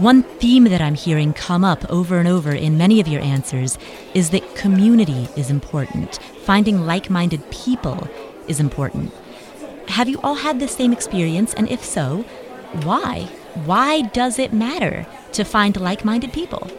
one 0.00 0.22
theme 0.22 0.64
that 0.64 0.80
I'm 0.80 0.94
hearing 0.94 1.34
come 1.34 1.62
up 1.62 1.84
over 1.90 2.18
and 2.18 2.26
over 2.26 2.52
in 2.52 2.78
many 2.78 3.00
of 3.00 3.08
your 3.08 3.20
answers 3.20 3.76
is 4.14 4.30
that 4.30 4.54
community 4.56 5.28
is 5.36 5.50
important. 5.50 6.18
Finding 6.42 6.86
like 6.86 7.10
minded 7.10 7.48
people 7.50 8.08
is 8.48 8.60
important. 8.60 9.12
Have 9.88 10.08
you 10.08 10.18
all 10.22 10.36
had 10.36 10.58
the 10.58 10.68
same 10.68 10.94
experience? 10.94 11.52
And 11.52 11.70
if 11.70 11.84
so, 11.84 12.22
why? 12.82 13.28
Why 13.66 14.00
does 14.00 14.38
it 14.38 14.54
matter 14.54 15.06
to 15.32 15.44
find 15.44 15.78
like 15.78 16.02
minded 16.02 16.32
people? 16.32 16.70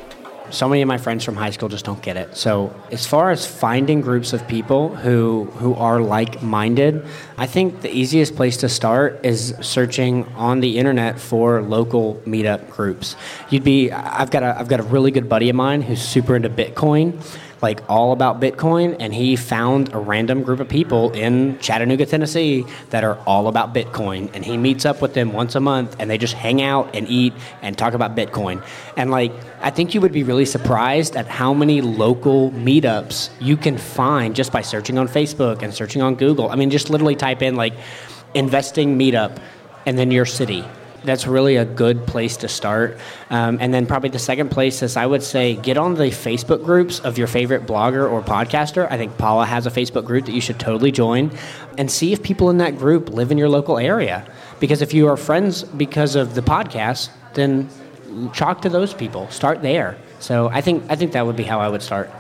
So 0.52 0.70
many 0.70 0.82
of 0.82 0.88
my 0.88 0.98
friends 0.98 1.24
from 1.24 1.36
high 1.36 1.50
school 1.50 1.70
just 1.70 1.86
don't 1.86 2.02
get 2.02 2.18
it. 2.18 2.36
So 2.38 2.74
as 2.92 3.06
far 3.06 3.32
as 3.32 3.46
finding 3.46 4.02
groups 4.02 4.34
of 4.34 4.48
people 4.48 4.96
who 4.96 5.46
who 5.58 5.74
are 5.76 6.00
like-minded, 6.02 7.06
I 7.38 7.48
think 7.48 7.82
the 7.82 7.92
easiest 7.92 8.36
place 8.36 8.58
to 8.58 8.70
start 8.70 9.26
is 9.26 9.56
searching 9.62 10.26
on 10.36 10.60
the 10.60 10.78
internet 10.78 11.20
for 11.20 11.62
local 11.62 12.16
meetup 12.26 12.70
groups. 12.70 13.16
You'd 13.50 13.64
be 13.64 13.92
I've 13.92 14.32
got 14.32 14.44
a 14.44 14.60
I've 14.60 14.68
got 14.68 14.80
a 14.80 14.84
really 14.84 15.12
good 15.12 15.28
buddy 15.28 15.50
of 15.50 15.56
mine 15.56 15.82
who's 15.82 16.02
super 16.02 16.36
into 16.36 16.50
Bitcoin 16.50 17.22
like 17.62 17.82
all 17.88 18.12
about 18.12 18.40
Bitcoin, 18.40 18.96
and 19.00 19.14
he 19.14 19.36
found 19.36 19.94
a 19.94 19.98
random 19.98 20.44
group 20.44 20.60
of 20.60 20.68
people 20.68 21.12
in 21.12 21.60
Chattanooga, 21.60 22.06
Tennessee 22.06 22.66
that 22.90 23.04
are 23.04 23.18
all 23.26 23.48
about 23.48 23.74
Bitcoin. 23.74 24.30
And 24.34 24.44
he 24.44 24.58
meets 24.58 24.86
up 24.86 25.02
with 25.02 25.14
them 25.14 25.32
once 25.34 25.56
a 25.56 25.60
month, 25.60 25.96
and 26.00 26.10
they 26.10 26.18
just 26.18 26.34
hang 26.34 26.62
out 26.62 26.96
and 26.96 27.08
eat 27.08 27.34
and 27.62 27.78
talk 27.78 27.94
about 27.94 28.16
Bitcoin. 28.16 28.64
And 28.98 29.12
like, 29.12 29.32
I 29.62 29.70
think 29.70 29.94
you 29.94 30.02
would 30.02 30.12
be 30.12 30.24
really 30.24 30.46
surprised 30.46 31.16
at 31.16 31.28
how 31.28 31.54
many 31.54 31.82
local 31.82 32.52
meetups 32.52 33.30
you 33.40 33.58
can 33.58 33.78
find 33.78 34.36
just 34.36 34.52
by 34.52 34.62
searching 34.62 34.98
on 34.98 35.08
Facebook 35.08 35.62
and 35.62 35.74
searching 35.74 36.02
on 36.02 36.16
Google. 36.16 36.50
I 36.50 36.56
mean, 36.56 36.72
just 36.72 36.90
literally 36.90 37.16
type 37.16 37.42
in 37.42 37.56
like 37.56 37.74
investing 38.34 38.98
meetup 38.98 39.40
and 39.86 39.98
then 39.98 40.10
your 40.12 40.26
city 40.26 40.66
that's 41.04 41.26
really 41.26 41.56
a 41.56 41.66
good 41.66 42.06
place 42.06 42.38
to 42.38 42.48
start. 42.48 42.98
Um, 43.30 43.58
and 43.60 43.74
then 43.74 43.86
probably 43.86 44.10
the 44.10 44.20
second 44.20 44.50
place 44.50 44.82
is 44.84 44.98
I 44.98 45.06
would 45.06 45.24
say 45.24 45.56
get 45.56 45.78
on 45.78 45.96
the 45.96 46.06
Facebook 46.06 46.64
groups 46.64 47.00
of 47.00 47.18
your 47.18 47.28
favorite 47.28 47.66
blogger 47.66 48.10
or 48.10 48.22
podcaster. 48.22 48.88
I 48.90 48.98
think 48.98 49.18
Paula 49.18 49.46
has 49.46 49.66
a 49.66 49.72
Facebook 49.72 50.06
group 50.06 50.26
that 50.26 50.34
you 50.34 50.42
should 50.42 50.60
totally 50.60 50.92
join 50.92 51.32
and 51.78 51.90
see 51.90 52.14
if 52.14 52.22
people 52.22 52.50
in 52.50 52.58
that 52.58 52.78
group 52.78 53.10
live 53.10 53.32
in 53.32 53.38
your 53.38 53.50
local 53.50 53.78
area. 53.78 54.26
Because 54.60 54.82
if 54.82 54.94
you 54.94 55.08
are 55.08 55.18
friends 55.18 55.64
because 55.64 56.16
of 56.16 56.36
the 56.36 56.42
podcast, 56.42 57.10
then 57.34 57.70
talk 58.34 58.62
to 58.62 58.70
those 58.70 58.94
people. 58.94 59.30
Start 59.30 59.62
there. 59.62 59.98
So 60.20 60.50
I 60.50 60.62
think 60.62 60.84
I 60.90 60.96
think 60.96 61.14
that 61.14 61.26
would 61.26 61.36
be 61.36 61.44
how 61.44 61.60
I 61.60 61.70
would 61.70 61.82
start. 61.82 62.12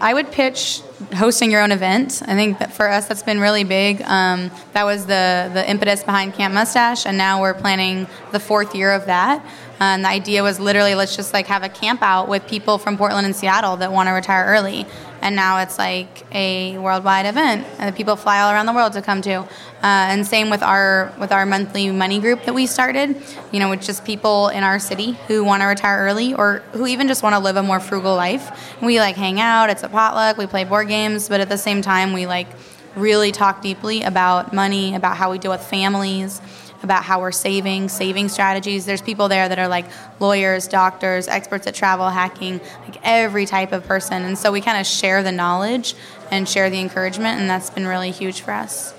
I 0.00 0.14
would 0.14 0.30
pitch 0.32 0.82
hosting 1.14 1.50
your 1.50 1.62
own 1.62 1.72
event. 1.72 2.22
I 2.26 2.34
think 2.34 2.58
that 2.58 2.72
for 2.72 2.88
us, 2.88 3.08
that's 3.08 3.22
been 3.22 3.40
really 3.40 3.64
big. 3.64 4.02
Um, 4.02 4.50
that 4.72 4.84
was 4.84 5.06
the 5.06 5.50
the 5.52 5.68
impetus 5.68 6.02
behind 6.02 6.34
Camp 6.34 6.54
Mustache, 6.54 7.06
and 7.06 7.16
now 7.16 7.40
we're 7.40 7.54
planning 7.54 8.06
the 8.32 8.40
fourth 8.40 8.74
year 8.74 8.92
of 8.92 9.06
that. 9.06 9.44
And 9.80 10.04
the 10.04 10.08
idea 10.08 10.42
was 10.42 10.60
literally 10.60 10.94
let's 10.94 11.16
just 11.16 11.32
like 11.32 11.46
have 11.46 11.62
a 11.62 11.68
camp 11.68 12.00
out 12.02 12.28
with 12.28 12.46
people 12.46 12.78
from 12.78 12.96
Portland 12.96 13.26
and 13.26 13.34
Seattle 13.34 13.76
that 13.78 13.92
want 13.92 14.08
to 14.08 14.12
retire 14.12 14.44
early. 14.46 14.86
And 15.24 15.34
now 15.34 15.58
it's 15.58 15.78
like 15.78 16.22
a 16.32 16.76
worldwide 16.76 17.24
event, 17.24 17.66
and 17.78 17.96
people 17.96 18.14
fly 18.14 18.42
all 18.42 18.52
around 18.52 18.66
the 18.66 18.74
world 18.74 18.92
to 18.92 19.00
come 19.00 19.22
to. 19.22 19.40
Uh, 19.40 19.46
and 19.82 20.26
same 20.26 20.50
with 20.50 20.62
our 20.62 21.14
with 21.18 21.32
our 21.32 21.46
monthly 21.46 21.90
money 21.90 22.20
group 22.20 22.44
that 22.44 22.54
we 22.54 22.66
started. 22.66 23.16
You 23.50 23.58
know, 23.60 23.72
it's 23.72 23.86
just 23.86 24.04
people 24.04 24.48
in 24.48 24.62
our 24.62 24.78
city 24.78 25.12
who 25.26 25.42
want 25.42 25.62
to 25.62 25.66
retire 25.66 26.00
early 26.00 26.34
or 26.34 26.58
who 26.72 26.86
even 26.86 27.08
just 27.08 27.22
want 27.22 27.34
to 27.34 27.38
live 27.38 27.56
a 27.56 27.62
more 27.62 27.80
frugal 27.80 28.14
life. 28.14 28.76
We 28.82 29.00
like 29.00 29.16
hang 29.16 29.40
out. 29.40 29.70
It's 29.70 29.82
a 29.82 29.88
potluck. 29.88 30.36
We 30.36 30.46
play 30.46 30.64
board 30.64 30.88
games, 30.88 31.30
but 31.30 31.40
at 31.40 31.48
the 31.48 31.58
same 31.58 31.80
time, 31.80 32.12
we 32.12 32.26
like 32.26 32.48
really 32.94 33.32
talk 33.32 33.62
deeply 33.62 34.02
about 34.02 34.52
money, 34.52 34.94
about 34.94 35.16
how 35.16 35.30
we 35.30 35.38
deal 35.38 35.50
with 35.50 35.64
families 35.64 36.42
about 36.84 37.02
how 37.02 37.20
we're 37.20 37.32
saving, 37.32 37.88
saving 37.88 38.28
strategies. 38.28 38.86
There's 38.86 39.02
people 39.02 39.28
there 39.28 39.48
that 39.48 39.58
are 39.58 39.66
like 39.66 39.86
lawyers, 40.20 40.68
doctors, 40.68 41.26
experts 41.26 41.66
at 41.66 41.74
travel 41.74 42.08
hacking, 42.08 42.60
like 42.86 42.98
every 43.02 43.46
type 43.46 43.72
of 43.72 43.84
person. 43.84 44.22
And 44.22 44.38
so 44.38 44.52
we 44.52 44.60
kind 44.60 44.78
of 44.78 44.86
share 44.86 45.24
the 45.24 45.32
knowledge 45.32 45.94
and 46.30 46.48
share 46.48 46.70
the 46.70 46.78
encouragement, 46.80 47.40
and 47.40 47.50
that's 47.50 47.70
been 47.70 47.86
really 47.86 48.12
huge 48.12 48.40
for 48.42 48.52
us. 48.52 48.94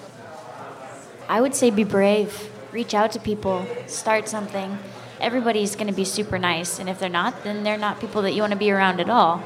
I 1.30 1.41
would 1.41 1.56
say 1.56 1.71
be 1.71 1.84
brave, 1.84 2.52
reach 2.71 2.93
out 2.93 3.12
to 3.13 3.19
people, 3.19 3.65
start 3.88 4.28
something. 4.28 4.78
Everybody's 5.19 5.76
going 5.76 5.88
to 5.88 5.93
be 5.93 6.06
super 6.06 6.38
nice, 6.38 6.78
and 6.78 6.89
if 6.89 7.00
they're 7.00 7.10
not, 7.10 7.43
then 7.43 7.63
they're 7.63 7.78
not 7.78 8.02
people 8.02 8.21
that 8.24 8.34
you 8.34 8.41
want 8.41 8.52
to 8.52 8.60
be 8.60 8.69
around 8.69 9.00
at 9.00 9.10
all. 9.10 9.41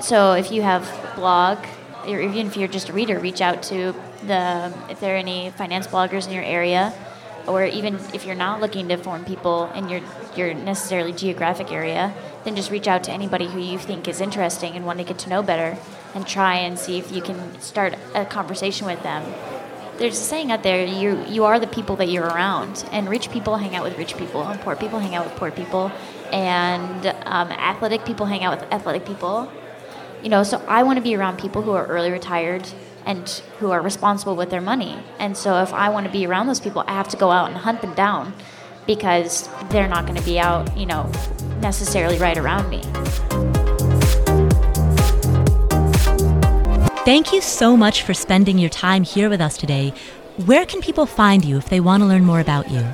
So 0.00 0.32
if 0.32 0.50
you 0.50 0.62
have 0.62 0.90
blog, 1.14 1.58
or 2.06 2.20
even 2.20 2.48
if 2.48 2.56
you're 2.56 2.68
just 2.68 2.88
a 2.88 2.92
reader, 2.92 3.18
reach 3.18 3.40
out 3.40 3.62
to 3.64 3.94
the 4.26 4.72
if 4.88 5.00
there 5.00 5.14
are 5.14 5.18
any 5.18 5.50
finance 5.50 5.86
bloggers 5.86 6.26
in 6.26 6.32
your 6.32 6.44
area 6.44 6.92
or 7.46 7.64
even 7.64 7.96
if 8.14 8.24
you're 8.24 8.34
not 8.34 8.60
looking 8.60 8.88
to 8.88 8.96
form 8.96 9.24
people 9.24 9.70
in 9.74 9.88
your 9.88 10.00
your 10.36 10.54
necessarily 10.54 11.12
geographic 11.12 11.70
area, 11.72 12.14
then 12.44 12.56
just 12.56 12.70
reach 12.70 12.88
out 12.88 13.04
to 13.04 13.12
anybody 13.12 13.46
who 13.46 13.60
you 13.60 13.78
think 13.78 14.08
is 14.08 14.20
interesting 14.20 14.74
and 14.74 14.86
want 14.86 14.98
to 14.98 15.04
get 15.04 15.18
to 15.18 15.28
know 15.28 15.42
better, 15.42 15.78
and 16.14 16.26
try 16.26 16.56
and 16.56 16.78
see 16.78 16.98
if 16.98 17.12
you 17.12 17.22
can 17.22 17.60
start 17.60 17.94
a 18.14 18.24
conversation 18.24 18.86
with 18.86 19.02
them. 19.02 19.22
There's 19.98 20.18
a 20.18 20.22
saying 20.22 20.50
out 20.50 20.62
there: 20.62 20.84
you 20.84 21.24
you 21.26 21.44
are 21.44 21.60
the 21.60 21.66
people 21.66 21.96
that 21.96 22.08
you're 22.08 22.26
around, 22.26 22.84
and 22.92 23.08
rich 23.08 23.30
people 23.30 23.56
hang 23.56 23.76
out 23.76 23.84
with 23.84 23.98
rich 23.98 24.16
people, 24.16 24.42
and 24.42 24.60
poor 24.60 24.76
people 24.76 24.98
hang 24.98 25.14
out 25.14 25.26
with 25.26 25.36
poor 25.36 25.50
people, 25.50 25.92
and 26.32 27.06
um, 27.26 27.50
athletic 27.52 28.04
people 28.04 28.26
hang 28.26 28.42
out 28.44 28.58
with 28.58 28.72
athletic 28.72 29.04
people. 29.04 29.52
You 30.22 30.28
know, 30.28 30.44
so 30.44 30.62
I 30.68 30.84
want 30.84 30.98
to 30.98 31.02
be 31.02 31.16
around 31.16 31.38
people 31.38 31.62
who 31.62 31.72
are 31.72 31.86
early 31.86 32.10
retired 32.10 32.68
and 33.06 33.28
who 33.58 33.70
are 33.70 33.80
responsible 33.80 34.36
with 34.36 34.50
their 34.50 34.60
money. 34.60 34.98
And 35.18 35.36
so 35.36 35.62
if 35.62 35.72
I 35.72 35.88
want 35.88 36.06
to 36.06 36.12
be 36.12 36.26
around 36.26 36.46
those 36.46 36.60
people, 36.60 36.84
I 36.86 36.92
have 36.92 37.08
to 37.08 37.16
go 37.16 37.30
out 37.30 37.48
and 37.48 37.56
hunt 37.56 37.80
them 37.80 37.94
down 37.94 38.34
because 38.86 39.48
they're 39.70 39.88
not 39.88 40.06
going 40.06 40.18
to 40.18 40.24
be 40.24 40.38
out, 40.38 40.76
you 40.76 40.86
know, 40.86 41.10
necessarily 41.60 42.18
right 42.18 42.36
around 42.36 42.68
me. 42.68 42.82
Thank 47.04 47.32
you 47.32 47.40
so 47.40 47.76
much 47.76 48.02
for 48.02 48.14
spending 48.14 48.58
your 48.58 48.70
time 48.70 49.02
here 49.02 49.28
with 49.28 49.40
us 49.40 49.56
today. 49.56 49.92
Where 50.46 50.64
can 50.64 50.80
people 50.80 51.04
find 51.04 51.44
you 51.44 51.58
if 51.58 51.68
they 51.68 51.80
want 51.80 52.02
to 52.02 52.06
learn 52.06 52.24
more 52.24 52.40
about 52.40 52.70
you? 52.70 52.84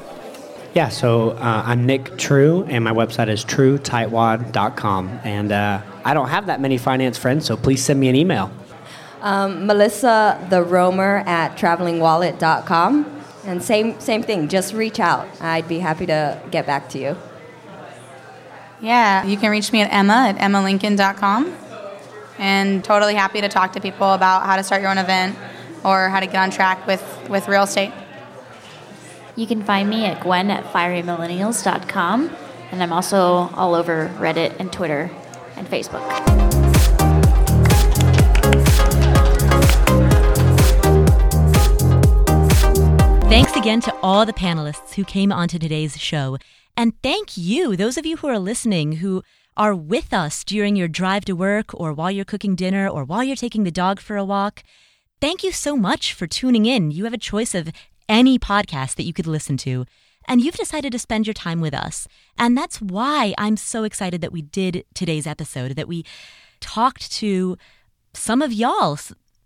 Yeah, 0.75 0.89
so 0.89 1.31
uh, 1.31 1.63
I'm 1.67 1.87
Nick 1.87 2.17
True, 2.19 2.65
and 2.69 2.85
my 2.85 2.93
website 2.93 3.29
is 3.29 3.45
truetightwad.com. 3.45 5.21
And 5.25 5.53
uh, 5.53 5.83
I 6.05 6.15
don't 6.15 6.29
have 6.29 6.47
that 6.47 6.61
many 6.61 6.79
finance 6.79 7.19
friends, 7.19 7.47
so 7.47 7.57
please 7.57 7.83
send 7.83 8.01
me 8.01 8.09
an 8.09 8.17
email. 8.17 8.51
Um, 9.21 9.67
Melissa 9.67 10.45
the 10.49 10.63
Roamer 10.63 11.25
at 11.27 11.57
travelingwallet.com. 11.57 13.15
And 13.45 13.63
same 13.63 13.99
same 14.01 14.23
thing, 14.23 14.49
just 14.49 14.75
reach 14.75 15.01
out. 15.01 15.27
I'd 15.41 15.67
be 15.67 15.79
happy 15.79 16.07
to 16.07 16.41
get 16.51 16.67
back 16.67 16.89
to 16.91 16.99
you. 16.99 17.17
Yeah, 18.81 19.25
you 19.25 19.37
can 19.37 19.51
reach 19.51 19.73
me 19.73 19.81
at 19.81 19.93
Emma 19.93 20.29
at 20.29 20.37
emmalincoln.com. 20.37 21.57
And 22.39 22.85
totally 22.85 23.15
happy 23.15 23.41
to 23.41 23.49
talk 23.49 23.73
to 23.73 23.81
people 23.81 24.13
about 24.13 24.47
how 24.47 24.57
to 24.57 24.63
start 24.63 24.81
your 24.81 24.91
own 24.91 24.99
event 24.99 25.37
or 25.85 26.09
how 26.09 26.21
to 26.21 26.27
get 26.27 26.37
on 26.37 26.51
track 26.51 26.87
with, 26.87 27.03
with 27.29 27.49
real 27.49 27.65
estate. 27.65 27.93
You 29.35 29.47
can 29.47 29.63
find 29.63 29.89
me 29.89 30.05
at 30.05 30.21
gwen 30.23 30.51
at 30.51 30.65
fierymillennials.com. 30.73 32.31
And 32.71 32.83
I'm 32.83 32.93
also 32.93 33.51
all 33.55 33.75
over 33.75 34.09
Reddit 34.19 34.59
and 34.61 34.73
Twitter 34.73 35.11
and 35.57 35.67
Facebook. 35.67 36.68
Thanks 43.29 43.55
again 43.57 43.83
to 43.83 43.95
all 44.03 44.25
the 44.25 44.33
panelists 44.33 44.95
who 44.95 45.05
came 45.05 45.31
onto 45.31 45.59
today's 45.59 45.99
show. 45.99 46.39
And 46.79 46.95
thank 47.03 47.37
you, 47.37 47.77
those 47.77 47.99
of 47.99 48.07
you 48.07 48.17
who 48.17 48.27
are 48.27 48.39
listening, 48.39 48.93
who 48.93 49.23
are 49.55 49.75
with 49.75 50.15
us 50.15 50.43
during 50.45 50.77
your 50.77 50.89
drive 50.89 51.27
to 51.27 51.35
work 51.35 51.79
or 51.79 51.93
while 51.93 52.11
you're 52.11 52.25
cooking 52.25 52.55
dinner 52.55 52.89
or 52.89 53.05
while 53.05 53.23
you're 53.23 53.37
taking 53.37 53.65
the 53.65 53.71
dog 53.71 54.01
for 54.01 54.17
a 54.17 54.25
walk. 54.25 54.63
Thank 55.21 55.45
you 55.45 55.53
so 55.53 55.77
much 55.77 56.15
for 56.15 56.27
tuning 56.27 56.65
in. 56.65 56.91
You 56.91 57.05
have 57.05 57.13
a 57.13 57.19
choice 57.19 57.55
of 57.55 57.71
any 58.09 58.39
podcast 58.39 58.95
that 58.95 59.05
you 59.05 59.13
could 59.13 59.27
listen 59.27 59.59
to, 59.59 59.85
and 60.27 60.41
you've 60.41 60.57
decided 60.57 60.93
to 60.93 60.99
spend 60.99 61.27
your 61.27 61.35
time 61.35 61.61
with 61.61 61.75
us. 61.75 62.09
And 62.39 62.57
that's 62.57 62.81
why 62.81 63.35
I'm 63.37 63.59
so 63.59 63.85
excited 63.85 64.23
that 64.23 64.33
we 64.33 64.41
did 64.41 64.87
today's 64.95 65.27
episode, 65.27 65.73
that 65.73 65.89
we 65.89 66.07
talked 66.61 67.13
to 67.13 67.59
some 68.15 68.41
of 68.41 68.55
y'all, 68.55 68.99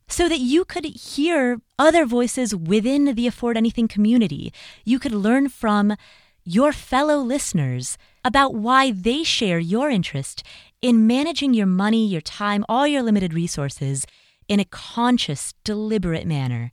so 0.08 0.28
that 0.28 0.40
you 0.40 0.64
could 0.64 0.84
hear 0.84 1.60
other 1.78 2.04
voices 2.04 2.54
within 2.54 3.14
the 3.14 3.26
Afford 3.26 3.56
Anything 3.56 3.88
community. 3.88 4.52
You 4.84 4.98
could 4.98 5.12
learn 5.12 5.48
from 5.48 5.96
your 6.44 6.72
fellow 6.72 7.18
listeners 7.18 7.96
about 8.24 8.54
why 8.54 8.90
they 8.90 9.22
share 9.22 9.58
your 9.58 9.90
interest 9.90 10.42
in 10.80 11.06
managing 11.06 11.54
your 11.54 11.66
money, 11.66 12.06
your 12.06 12.20
time, 12.20 12.64
all 12.68 12.86
your 12.86 13.02
limited 13.02 13.32
resources 13.32 14.04
in 14.48 14.60
a 14.60 14.64
conscious, 14.64 15.54
deliberate 15.64 16.26
manner. 16.26 16.72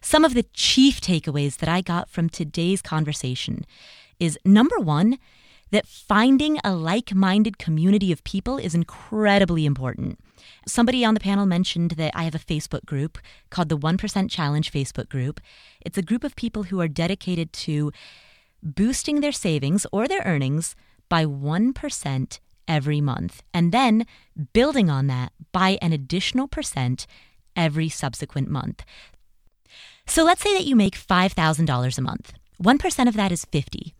Some 0.00 0.24
of 0.24 0.34
the 0.34 0.46
chief 0.54 1.00
takeaways 1.00 1.58
that 1.58 1.68
I 1.68 1.80
got 1.80 2.08
from 2.08 2.28
today's 2.28 2.80
conversation 2.80 3.66
is 4.18 4.38
number 4.44 4.78
one, 4.78 5.18
that 5.70 5.86
finding 5.86 6.58
a 6.64 6.74
like 6.74 7.14
minded 7.14 7.58
community 7.58 8.12
of 8.12 8.24
people 8.24 8.58
is 8.58 8.74
incredibly 8.74 9.66
important. 9.66 10.18
Somebody 10.66 11.04
on 11.04 11.14
the 11.14 11.20
panel 11.20 11.46
mentioned 11.46 11.92
that 11.92 12.12
I 12.14 12.24
have 12.24 12.34
a 12.34 12.38
Facebook 12.38 12.84
group 12.84 13.18
called 13.50 13.68
the 13.68 13.78
1% 13.78 14.30
Challenge 14.30 14.72
Facebook 14.72 15.08
group. 15.08 15.40
It's 15.80 15.98
a 15.98 16.02
group 16.02 16.24
of 16.24 16.36
people 16.36 16.64
who 16.64 16.80
are 16.80 16.88
dedicated 16.88 17.52
to 17.52 17.92
boosting 18.62 19.20
their 19.20 19.32
savings 19.32 19.86
or 19.92 20.06
their 20.06 20.22
earnings 20.24 20.76
by 21.08 21.24
1% 21.24 22.40
every 22.68 23.00
month, 23.00 23.42
and 23.52 23.72
then 23.72 24.06
building 24.52 24.88
on 24.88 25.08
that 25.08 25.32
by 25.50 25.78
an 25.82 25.92
additional 25.92 26.46
percent 26.46 27.06
every 27.56 27.88
subsequent 27.88 28.48
month. 28.48 28.84
So 30.06 30.24
let's 30.24 30.42
say 30.42 30.54
that 30.54 30.66
you 30.66 30.76
make 30.76 30.96
$5,000 30.96 31.98
a 31.98 32.02
month. 32.02 32.32
1% 32.62 33.08
of 33.08 33.14
that 33.14 33.32
is 33.32 33.44
50. 33.46 33.94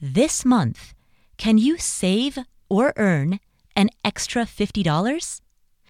This 0.00 0.44
month, 0.44 0.94
can 1.36 1.58
you 1.58 1.76
save 1.78 2.38
or 2.68 2.92
earn 2.96 3.40
an 3.74 3.90
extra 4.04 4.44
$50? 4.44 5.40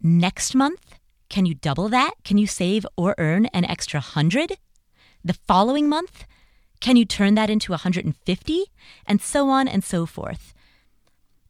Next 0.02 0.54
month, 0.54 0.96
can 1.28 1.46
you 1.46 1.54
double 1.54 1.88
that? 1.88 2.14
Can 2.24 2.38
you 2.38 2.46
save 2.46 2.86
or 2.96 3.14
earn 3.18 3.46
an 3.46 3.64
extra 3.64 4.00
100? 4.00 4.58
The 5.24 5.34
following 5.34 5.88
month, 5.88 6.24
can 6.80 6.96
you 6.96 7.04
turn 7.04 7.34
that 7.36 7.50
into 7.50 7.72
150? 7.72 8.64
And 9.06 9.22
so 9.22 9.48
on 9.48 9.68
and 9.68 9.82
so 9.84 10.06
forth. 10.06 10.52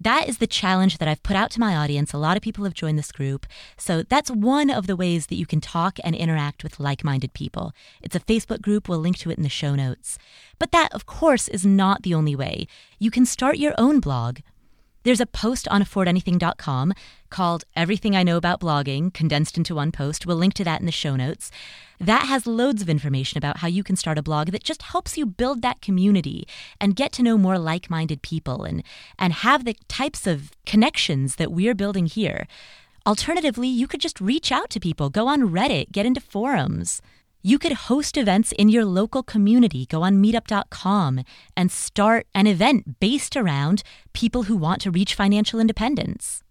That 0.00 0.28
is 0.28 0.38
the 0.38 0.46
challenge 0.46 0.98
that 0.98 1.08
I've 1.08 1.22
put 1.22 1.36
out 1.36 1.50
to 1.52 1.60
my 1.60 1.74
audience. 1.74 2.12
A 2.12 2.18
lot 2.18 2.36
of 2.36 2.42
people 2.42 2.64
have 2.64 2.74
joined 2.74 2.98
this 2.98 3.12
group. 3.12 3.46
So 3.76 4.02
that's 4.02 4.30
one 4.30 4.70
of 4.70 4.86
the 4.86 4.96
ways 4.96 5.26
that 5.26 5.36
you 5.36 5.46
can 5.46 5.60
talk 5.60 5.98
and 6.04 6.14
interact 6.14 6.62
with 6.62 6.78
like 6.78 7.04
minded 7.04 7.32
people. 7.32 7.72
It's 8.02 8.16
a 8.16 8.20
Facebook 8.20 8.60
group. 8.60 8.88
We'll 8.88 8.98
link 8.98 9.18
to 9.18 9.30
it 9.30 9.38
in 9.38 9.42
the 9.42 9.48
show 9.48 9.74
notes. 9.74 10.18
But 10.58 10.72
that, 10.72 10.92
of 10.92 11.06
course, 11.06 11.48
is 11.48 11.64
not 11.64 12.02
the 12.02 12.14
only 12.14 12.36
way. 12.36 12.66
You 12.98 13.10
can 13.10 13.26
start 13.26 13.58
your 13.58 13.74
own 13.78 14.00
blog 14.00 14.38
there's 15.06 15.20
a 15.20 15.26
post 15.26 15.68
on 15.68 15.84
affordanything.com 15.84 16.92
called 17.30 17.62
Everything 17.76 18.16
I 18.16 18.24
Know 18.24 18.36
About 18.36 18.60
Blogging, 18.60 19.14
condensed 19.14 19.56
into 19.56 19.76
one 19.76 19.92
post. 19.92 20.26
We'll 20.26 20.36
link 20.36 20.54
to 20.54 20.64
that 20.64 20.80
in 20.80 20.86
the 20.86 20.90
show 20.90 21.14
notes. 21.14 21.52
That 22.00 22.24
has 22.24 22.44
loads 22.44 22.82
of 22.82 22.88
information 22.88 23.38
about 23.38 23.58
how 23.58 23.68
you 23.68 23.84
can 23.84 23.94
start 23.94 24.18
a 24.18 24.22
blog 24.22 24.50
that 24.50 24.64
just 24.64 24.82
helps 24.82 25.16
you 25.16 25.24
build 25.24 25.62
that 25.62 25.80
community 25.80 26.48
and 26.80 26.96
get 26.96 27.12
to 27.12 27.22
know 27.22 27.38
more 27.38 27.56
like 27.56 27.88
minded 27.88 28.20
people 28.22 28.64
and, 28.64 28.82
and 29.16 29.32
have 29.32 29.64
the 29.64 29.76
types 29.86 30.26
of 30.26 30.50
connections 30.66 31.36
that 31.36 31.52
we're 31.52 31.76
building 31.76 32.06
here. 32.06 32.48
Alternatively, 33.06 33.68
you 33.68 33.86
could 33.86 34.00
just 34.00 34.20
reach 34.20 34.50
out 34.50 34.70
to 34.70 34.80
people, 34.80 35.08
go 35.08 35.28
on 35.28 35.50
Reddit, 35.50 35.92
get 35.92 36.04
into 36.04 36.20
forums. 36.20 37.00
You 37.46 37.60
could 37.60 37.74
host 37.86 38.16
events 38.16 38.50
in 38.50 38.68
your 38.70 38.84
local 38.84 39.22
community. 39.22 39.86
Go 39.86 40.02
on 40.02 40.20
meetup.com 40.20 41.22
and 41.56 41.70
start 41.70 42.26
an 42.34 42.48
event 42.48 42.98
based 42.98 43.36
around 43.36 43.84
people 44.12 44.42
who 44.42 44.56
want 44.56 44.80
to 44.80 44.90
reach 44.90 45.14
financial 45.14 45.60
independence. 45.60 46.42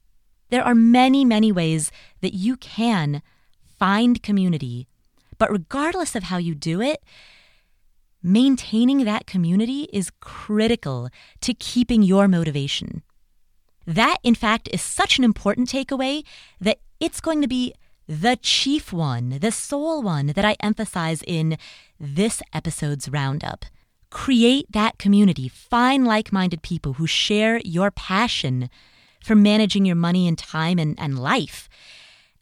There 0.52 0.64
are 0.64 0.74
many, 0.74 1.26
many 1.26 1.52
ways 1.52 1.92
that 2.22 2.34
you 2.34 2.56
can 2.56 3.22
find 3.78 4.24
community. 4.24 4.88
But 5.38 5.52
regardless 5.52 6.16
of 6.16 6.24
how 6.24 6.38
you 6.38 6.56
do 6.56 6.80
it, 6.80 7.04
maintaining 8.24 9.04
that 9.04 9.28
community 9.28 9.90
is 9.92 10.14
critical 10.22 11.10
to 11.42 11.54
keeping 11.54 12.04
your 12.04 12.30
motivation. 12.30 13.04
That, 13.86 14.20
in 14.24 14.34
fact, 14.34 14.70
is 14.72 14.82
such 14.82 15.18
an 15.18 15.26
important 15.26 15.68
takeaway 15.68 16.24
that 16.62 16.78
it's 17.02 17.20
going 17.20 17.42
to 17.42 17.50
be 17.50 17.74
the 18.08 18.38
chief 18.42 18.94
one, 18.94 19.38
the 19.40 19.52
sole 19.52 20.02
one 20.02 20.28
that 20.28 20.46
I 20.46 20.56
emphasize 20.60 21.24
in 21.26 21.58
this 22.00 22.42
episode's 22.54 23.10
roundup. 23.10 23.66
Create 24.10 24.72
that 24.72 24.98
community. 24.98 25.48
Find 25.48 26.06
like 26.06 26.32
minded 26.32 26.62
people 26.62 26.94
who 26.94 27.08
share 27.08 27.60
your 27.66 27.92
passion 27.92 28.70
for 29.24 29.36
managing 29.36 29.86
your 29.86 29.96
money 29.96 30.28
and 30.28 30.38
time 30.38 30.78
and, 30.78 30.98
and 31.00 31.18
life. 31.18 31.68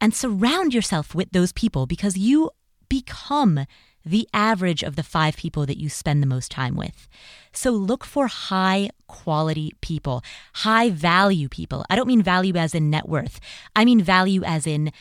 And 0.02 0.14
surround 0.14 0.74
yourself 0.74 1.16
with 1.16 1.32
those 1.32 1.54
people 1.54 1.86
because 1.86 2.18
you 2.18 2.52
become 2.90 3.66
the 4.06 4.28
average 4.34 4.84
of 4.84 4.98
the 4.98 5.04
five 5.04 5.38
people 5.38 5.66
that 5.66 5.80
you 5.80 5.88
spend 5.88 6.22
the 6.22 6.28
most 6.28 6.52
time 6.52 6.76
with. 6.76 7.08
So 7.54 7.72
look 7.72 8.04
for 8.04 8.28
high 8.28 8.90
quality 9.08 9.74
people, 9.82 10.22
high 10.56 10.90
value 10.90 11.48
people. 11.48 11.86
I 11.90 11.96
don't 11.96 12.08
mean 12.08 12.22
value 12.22 12.56
as 12.56 12.76
in 12.76 12.90
net 12.90 13.08
worth, 13.08 13.40
I 13.76 13.86
mean 13.86 14.02
value 14.02 14.44
as 14.44 14.68
in 14.68 14.92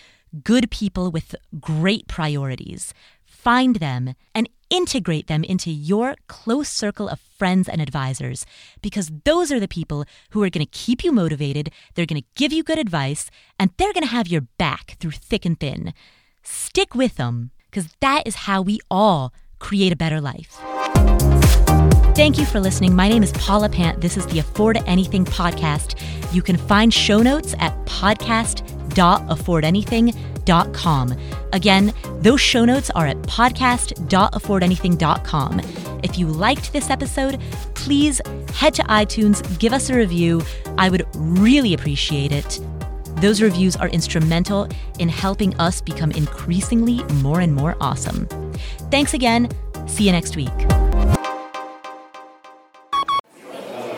good 0.43 0.71
people 0.71 1.11
with 1.11 1.35
great 1.61 2.07
priorities. 2.09 2.95
Find 3.25 3.77
them 3.77 4.15
and 4.35 4.49
integrate 4.71 5.27
them 5.27 5.45
into 5.45 5.71
your 5.71 6.15
close 6.29 6.69
circle 6.69 7.09
of 7.09 7.21
friends 7.21 7.69
and 7.69 7.83
advisors 7.83 8.47
because 8.81 9.11
those 9.25 9.53
are 9.53 9.61
the 9.61 9.69
people 9.69 10.05
who 10.31 10.43
are 10.43 10.51
going 10.51 10.65
to 10.65 10.71
keep 10.71 11.05
you 11.05 11.13
motivated, 11.13 11.71
they're 11.95 12.07
going 12.07 12.23
to 12.23 12.29
give 12.37 12.53
you 12.53 12.63
good 12.63 12.79
advice, 12.79 13.31
and 13.59 13.71
they're 13.77 13.93
going 13.93 14.05
to 14.05 14.09
have 14.09 14.29
your 14.29 14.43
back 14.59 14.97
through 15.01 15.11
thick 15.11 15.45
and 15.45 15.59
thin. 15.61 15.93
Stick 16.43 16.95
with 16.95 17.17
them 17.17 17.51
because 17.71 17.89
that 18.01 18.27
is 18.27 18.35
how 18.47 18.63
we 18.63 18.81
all 18.91 19.35
create 19.59 19.93
a 19.93 19.97
better 19.97 20.21
life. 20.21 20.59
Thank 22.15 22.39
you 22.39 22.45
for 22.45 22.61
listening. 22.61 22.95
My 22.95 23.09
name 23.09 23.23
is 23.23 23.33
Paula 23.33 23.71
Pant. 23.71 24.01
This 24.01 24.19
is 24.19 24.27
the 24.27 24.39
Afford 24.39 24.77
Anything 24.87 25.25
podcast. 25.25 25.99
You 26.33 26.43
can 26.43 26.57
find 26.57 26.93
show 26.93 27.23
notes 27.23 27.55
at 27.59 27.73
podcast.affordanything.com. 28.93 31.15
Again, 31.53 31.93
those 32.21 32.41
show 32.41 32.65
notes 32.65 32.91
are 32.91 33.07
at 33.07 33.17
podcast.affordanything.com. 33.23 35.61
If 36.03 36.19
you 36.19 36.27
liked 36.27 36.73
this 36.73 36.91
episode, 36.91 37.41
please 37.75 38.21
head 38.55 38.75
to 38.75 38.83
iTunes, 38.85 39.59
give 39.59 39.73
us 39.73 39.91
a 39.91 39.95
review. 39.95 40.43
I 40.79 40.89
would 40.89 41.07
really 41.15 41.75
appreciate 41.75 42.33
it. 42.33 42.61
Those 43.17 43.41
reviews 43.41 43.77
are 43.77 43.89
instrumental 43.89 44.69
in 44.99 45.09
helping 45.09 45.57
us 45.59 45.81
become 45.81 46.11
increasingly 46.13 47.05
more 47.23 47.41
and 47.41 47.55
more 47.55 47.77
awesome. 47.81 48.27
Thanks 48.91 49.15
again. 49.15 49.49
See 49.87 50.07
you 50.07 50.13
next 50.13 50.35
week. 50.35 50.51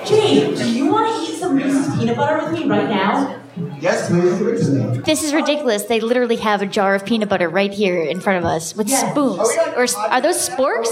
Jane, 0.04 0.54
do 0.54 0.70
you 0.70 0.92
want 0.92 1.14
to 1.14 1.20
eat 1.22 1.38
some 1.38 1.57
Reese's 1.57 1.96
peanut 1.96 2.16
butter 2.18 2.44
with 2.44 2.52
me 2.52 2.66
right 2.68 2.88
now? 2.90 3.40
Yes, 3.80 4.08
please 4.08 4.38
give 4.38 4.46
it 4.48 4.58
to 4.64 4.70
me. 4.70 4.98
This 4.98 5.22
is 5.22 5.32
ridiculous. 5.32 5.84
They 5.84 6.00
literally 6.00 6.36
have 6.36 6.60
a 6.62 6.66
jar 6.66 6.94
of 6.94 7.04
peanut 7.06 7.28
butter 7.28 7.48
right 7.48 7.72
here 7.72 8.02
in 8.02 8.20
front 8.20 8.38
of 8.38 8.44
us 8.50 8.74
with 8.74 8.88
Yes. 8.88 9.08
spoons. 9.10 9.48
Or 9.76 9.86
are 10.10 10.20
those 10.20 10.48
sporks? 10.48 10.86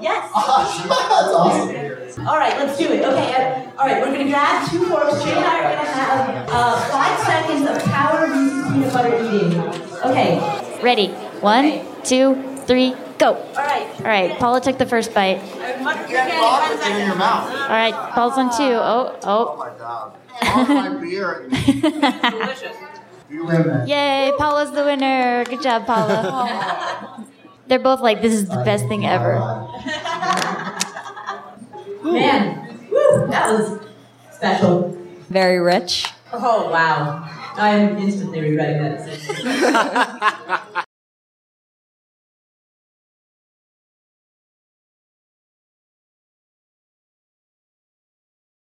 Yes. 0.00 0.30
Awesome. 0.34 0.88
That's 0.88 1.34
awesome. 1.34 2.28
All 2.28 2.36
right, 2.36 2.56
let's 2.58 2.78
do 2.78 2.84
it. 2.92 3.02
Okay, 3.02 3.34
uh, 3.34 3.70
all 3.80 3.86
right, 3.86 4.00
we're 4.02 4.12
going 4.12 4.26
to 4.26 4.30
grab 4.30 4.68
two 4.70 4.84
forks. 4.86 5.24
Jay 5.24 5.32
and 5.32 5.44
I 5.44 5.58
are 5.58 5.74
going 5.74 5.84
to 5.84 5.92
have 5.92 6.48
uh, 6.50 6.76
five 6.90 7.18
seconds 7.26 7.68
of 7.68 7.82
power 7.90 8.26
Reese's 8.28 8.70
peanut 8.70 8.92
butter 8.92 9.16
eating. 9.34 9.58
Okay, 10.04 10.80
Ready? 10.82 11.08
One, 11.40 11.80
two, 12.04 12.36
three, 12.66 12.94
go. 13.18 13.34
all 13.34 13.54
right. 13.56 13.86
All 14.00 14.04
right, 14.06 14.38
Paula 14.38 14.60
took 14.60 14.76
the 14.78 14.86
first 14.86 15.14
bite. 15.14 15.40
It's 15.42 16.86
in 16.86 17.06
your 17.06 17.16
mouth. 17.16 17.50
All 17.50 17.68
right, 17.68 17.94
Paula's 18.12 18.36
on 18.38 18.50
two. 18.56 18.62
Oh, 18.74 19.18
Oh 19.24 19.54
oh. 19.54 19.56
my 19.56 19.70
god. 19.78 20.12
My 20.40 20.88
beer. 21.00 21.48
Delicious. 21.50 22.76
You 23.30 23.46
win. 23.46 23.86
Yay, 23.86 24.32
Paula's 24.38 24.72
the 24.72 24.84
winner. 24.84 25.44
Good 25.44 25.62
job, 25.62 25.86
Paula. 25.86 27.26
They're 27.66 27.78
both 27.78 28.00
like, 28.00 28.20
this 28.20 28.32
is 28.34 28.48
the 28.48 28.62
best 28.64 28.86
thing 28.88 29.06
ever. 29.06 29.38
Man, 32.02 32.78
woo, 32.90 33.26
that 33.28 33.50
was 33.50 33.80
special. 34.32 34.98
Very 35.30 35.58
rich. 35.58 36.08
Oh, 36.32 36.68
wow. 36.70 37.28
I 37.56 37.70
am 37.70 37.96
instantly 37.98 38.40
regretting 38.40 38.82
that 38.82 39.06
decision. 39.06 40.74